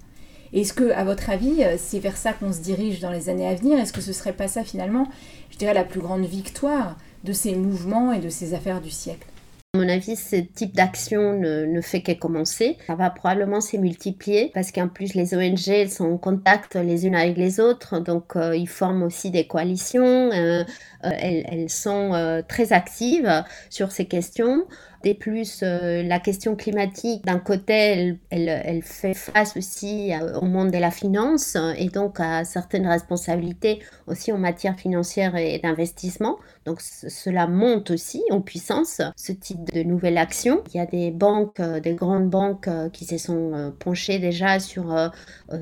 Est-ce 0.53 0.73
que, 0.73 0.91
à 0.91 1.03
votre 1.03 1.29
avis, 1.29 1.63
euh, 1.63 1.75
c'est 1.77 1.99
vers 1.99 2.17
ça 2.17 2.33
qu'on 2.33 2.53
se 2.53 2.61
dirige 2.61 2.99
dans 2.99 3.11
les 3.11 3.29
années 3.29 3.47
à 3.47 3.55
venir? 3.55 3.77
Est-ce 3.77 3.93
que 3.93 4.01
ce 4.01 4.13
serait 4.13 4.33
pas 4.33 4.47
ça 4.47 4.63
finalement, 4.63 5.07
je 5.51 5.57
dirais, 5.57 5.73
la 5.73 5.83
plus 5.83 5.99
grande 5.99 6.25
victoire 6.25 6.97
de 7.23 7.33
ces 7.33 7.55
mouvements 7.55 8.13
et 8.13 8.19
de 8.19 8.29
ces 8.29 8.53
affaires 8.53 8.81
du 8.81 8.89
siècle? 8.89 9.27
À 9.73 9.79
mon 9.79 9.89
avis, 9.89 10.15
ce 10.15 10.37
type 10.37 10.73
d'action 10.73 11.33
ne, 11.33 11.81
fait 11.81 12.01
que 12.01 12.13
commencer. 12.13 12.77
Ça 12.87 12.95
va 12.95 13.09
probablement 13.09 13.59
se 13.61 13.75
multiplier 13.77 14.49
parce 14.53 14.71
qu'en 14.71 14.87
plus, 14.87 15.13
les 15.13 15.35
ONG 15.35 15.87
sont 15.89 16.13
en 16.13 16.17
contact 16.17 16.75
les 16.75 17.05
unes 17.05 17.15
avec 17.15 17.37
les 17.37 17.59
autres. 17.59 17.99
Donc, 17.99 18.35
euh, 18.35 18.55
ils 18.55 18.69
forment 18.69 19.03
aussi 19.03 19.29
des 19.29 19.45
coalitions. 19.45 20.31
Euh, 20.31 20.63
elles, 21.03 21.69
sont 21.69 22.41
très 22.47 22.73
actives 22.73 23.43
sur 23.69 23.91
ces 23.91 24.05
questions. 24.05 24.65
Des 25.03 25.13
plus, 25.13 25.61
euh, 25.61 26.01
la 26.01 26.19
question 26.19 26.55
climatique, 26.55 27.23
d'un 27.23 27.37
côté, 27.39 28.17
elle, 28.31 28.81
fait 28.81 29.13
face 29.13 29.55
aussi 29.55 30.11
au 30.41 30.45
monde 30.45 30.71
de 30.71 30.77
la 30.77 30.91
finance 30.91 31.55
et 31.77 31.89
donc 31.89 32.19
à 32.19 32.43
certaines 32.45 32.87
responsabilités 32.87 33.79
aussi 34.07 34.31
en 34.31 34.37
matière 34.37 34.75
financière 34.75 35.35
et 35.35 35.59
d'investissement. 35.59 36.37
Donc 36.65 36.81
cela 36.81 37.47
monte 37.47 37.91
aussi 37.91 38.23
en 38.31 38.41
puissance, 38.41 39.01
ce 39.15 39.31
type 39.31 39.71
de 39.73 39.83
nouvelle 39.83 40.17
action. 40.17 40.63
Il 40.73 40.77
y 40.77 40.79
a 40.79 40.85
des 40.85 41.11
banques, 41.11 41.59
euh, 41.59 41.79
des 41.79 41.93
grandes 41.93 42.29
banques 42.29 42.67
euh, 42.67 42.89
qui 42.89 43.05
se 43.05 43.17
sont 43.17 43.73
penchées 43.79 44.19
déjà 44.19 44.59
sur 44.59 44.95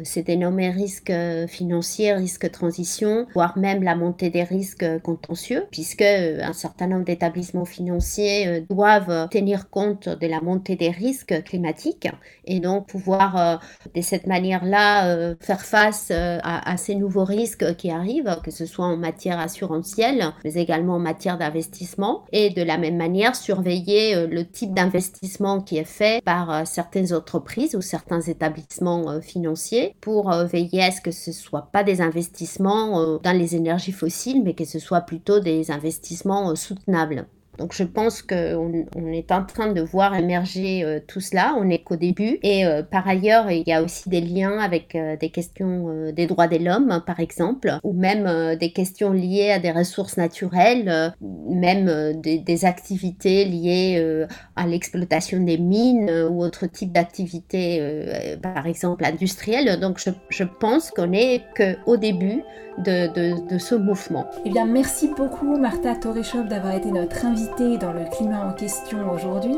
ces 0.04 0.24
dénommés 0.24 0.70
risques 0.70 1.14
financiers, 1.48 2.14
risques 2.14 2.50
transition, 2.52 3.28
voire 3.34 3.58
même 3.58 3.84
la 3.84 3.96
montée 3.96 4.30
des 4.30 4.44
risques 4.44 4.86
contentieux, 5.02 5.66
puisque 5.72 6.02
un 6.02 6.54
certain 6.54 6.88
nombre 6.88 7.06
d'établissements 7.06 7.66
financiers 7.66 8.62
doivent 8.70 9.25
tenir 9.28 9.70
compte 9.70 10.10
de 10.10 10.28
la 10.28 10.42
montée 10.42 10.76
des 10.76 10.90
risques 10.90 11.44
climatiques 11.44 12.08
et 12.46 12.60
donc 12.60 12.88
pouvoir 12.88 13.38
euh, 13.38 13.56
de 13.94 14.02
cette 14.02 14.28
manière-là 14.28 15.08
euh, 15.08 15.36
faire 15.40 15.62
face 15.62 16.10
euh, 16.12 16.40
à, 16.44 16.78
ces 16.78 16.96
nouveaux 16.96 17.24
risques 17.24 17.76
qui 17.76 17.90
arrivent, 17.90 18.38
que 18.44 18.52
ce 18.52 18.66
soit 18.66 18.86
en 18.86 18.98
matière 18.98 19.40
assurantielle, 19.40 20.34
mais 20.44 20.54
également 20.54 20.96
en 20.96 21.00
matière 21.00 21.38
d'investissement 21.38 22.24
et 22.32 22.50
de 22.50 22.62
la 22.62 22.78
même 22.78 22.98
manière 22.98 23.36
surveiller 23.36 24.28
le 24.28 24.46
type 24.46 24.74
d'investissement 24.74 25.62
qui 25.62 25.78
est 25.78 25.84
fait 25.84 26.24
par 26.24 26.68
certaines 26.68 27.14
entreprises 27.14 27.76
ou 27.76 27.82
certains 27.82 28.22
établissements 28.22 29.22
financiers 29.22 29.96
pour 30.02 30.32
veiller 30.32 30.84
à 30.84 30.92
ce 30.92 31.02
que 31.02 31.12
ce 31.12 31.30
ne 31.30 31.36
soit 31.36 31.70
pas 31.72 31.84
des 31.84 32.02
investissements 32.02 33.20
dans 33.20 33.38
les 33.38 33.56
énergies 33.56 33.92
fossiles, 33.92 34.44
mais 34.44 34.54
que 34.54 34.66
ce 34.66 34.80
soit 34.80 35.02
plutôt 35.02 35.40
des 35.40 35.72
investissements 35.72 36.56
soutenables. 36.56 37.28
Donc 37.58 37.74
je 37.74 37.84
pense 37.84 38.22
qu'on 38.22 38.86
on 38.96 39.08
est 39.12 39.32
en 39.32 39.44
train 39.46 39.72
de 39.72 39.82
voir 39.82 40.16
émerger 40.16 40.84
euh, 40.84 41.00
tout 41.06 41.20
cela, 41.20 41.56
on 41.58 41.66
n'est 41.66 41.80
qu'au 41.80 41.96
début. 41.96 42.40
Et 42.44 42.66
euh, 42.66 42.84
par 42.84 43.08
ailleurs, 43.08 43.50
il 43.52 43.64
y 43.66 43.74
a 43.74 43.82
aussi 43.82 44.10
des 44.10 44.22
liens 44.22 44.58
avec 44.60 44.96
euh, 44.96 45.16
des 45.18 45.30
questions 45.30 46.12
des 46.12 46.28
droits 46.28 46.48
de 46.48 46.58
l'homme, 46.58 46.92
hein, 46.92 47.04
par 47.06 47.20
exemple, 47.20 47.80
ou 47.84 47.94
même 47.94 48.56
des 48.56 48.72
questions 48.72 49.12
liées 49.12 49.52
à 49.52 49.60
des 49.60 49.72
ressources 49.72 50.18
naturelles, 50.18 51.14
même 51.22 52.20
des, 52.22 52.66
activités 52.66 53.46
liées 53.46 54.26
à 54.56 54.68
l'exploitation 54.68 55.40
des 55.44 55.58
mines 55.58 56.10
ou 56.30 56.44
autres 56.44 56.68
types 56.68 56.92
d'activités, 56.92 58.38
par 58.42 58.66
exemple 58.66 59.06
industrielles. 59.06 59.80
Donc 59.80 60.00
je, 60.30 60.44
pense 60.44 60.92
qu'on 60.92 61.08
n'est 61.08 61.44
qu'au 61.56 61.98
début 61.98 62.44
de, 62.78 63.58
ce 63.58 63.76
mouvement. 63.76 64.30
Eh 64.46 64.50
bien, 64.50 64.66
merci 64.66 65.10
beaucoup 65.16 65.58
Martha 65.58 65.96
Torrechov 65.96 66.48
d'avoir 66.48 66.76
été 66.76 66.92
notre 66.92 67.26
invitée 67.26 67.45
dans 67.80 67.94
le 67.94 68.10
climat 68.10 68.48
en 68.48 68.54
question 68.54 69.12
aujourd'hui. 69.12 69.58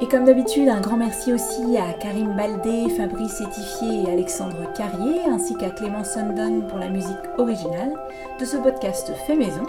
Et 0.00 0.06
comme 0.06 0.24
d'habitude, 0.24 0.68
un 0.68 0.80
grand 0.80 0.96
merci 0.96 1.32
aussi 1.32 1.76
à 1.76 1.92
Karim 1.92 2.34
Baldé, 2.36 2.88
Fabrice 2.96 3.40
Étifier 3.40 4.02
et 4.02 4.12
Alexandre 4.12 4.72
Carrier, 4.76 5.20
ainsi 5.28 5.56
qu'à 5.56 5.70
Clément 5.70 6.04
Sundon 6.04 6.62
pour 6.68 6.78
la 6.78 6.88
musique 6.88 7.16
originale 7.36 7.94
de 8.38 8.44
ce 8.44 8.56
podcast 8.56 9.12
fait 9.26 9.36
maison. 9.36 9.64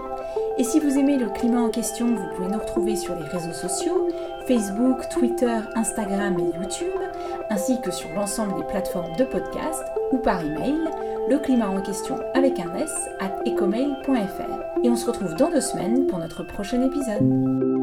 Et 0.58 0.64
si 0.64 0.80
vous 0.80 0.98
aimez 0.98 1.18
le 1.18 1.30
climat 1.30 1.62
en 1.62 1.70
question, 1.70 2.08
vous 2.08 2.36
pouvez 2.36 2.48
nous 2.48 2.60
retrouver 2.60 2.96
sur 2.96 3.16
les 3.16 3.26
réseaux 3.26 3.54
sociaux, 3.54 4.10
Facebook, 4.48 5.10
Twitter, 5.10 5.60
Instagram 5.76 6.38
et 6.40 6.58
YouTube, 6.58 7.00
ainsi 7.50 7.80
que 7.82 7.92
sur 7.92 8.10
l'ensemble 8.12 8.56
des 8.58 8.68
plateformes 8.68 9.16
de 9.16 9.24
podcast 9.24 9.84
ou 10.12 10.18
par 10.18 10.42
email, 10.42 10.80
le 11.30 11.38
climat 11.38 11.70
en 11.70 11.82
question 11.82 12.20
avec 12.34 12.60
un 12.60 12.76
S 12.76 12.92
at 13.20 13.36
ecomail.fr. 13.46 14.84
Et 14.84 14.90
on 14.90 14.96
se 14.96 15.06
retrouve 15.06 15.36
dans 15.36 15.52
deux 15.52 15.62
semaines 15.62 16.08
pour 16.08 16.18
notre 16.18 16.44
prochain 16.44 16.82
épisode. 16.82 17.79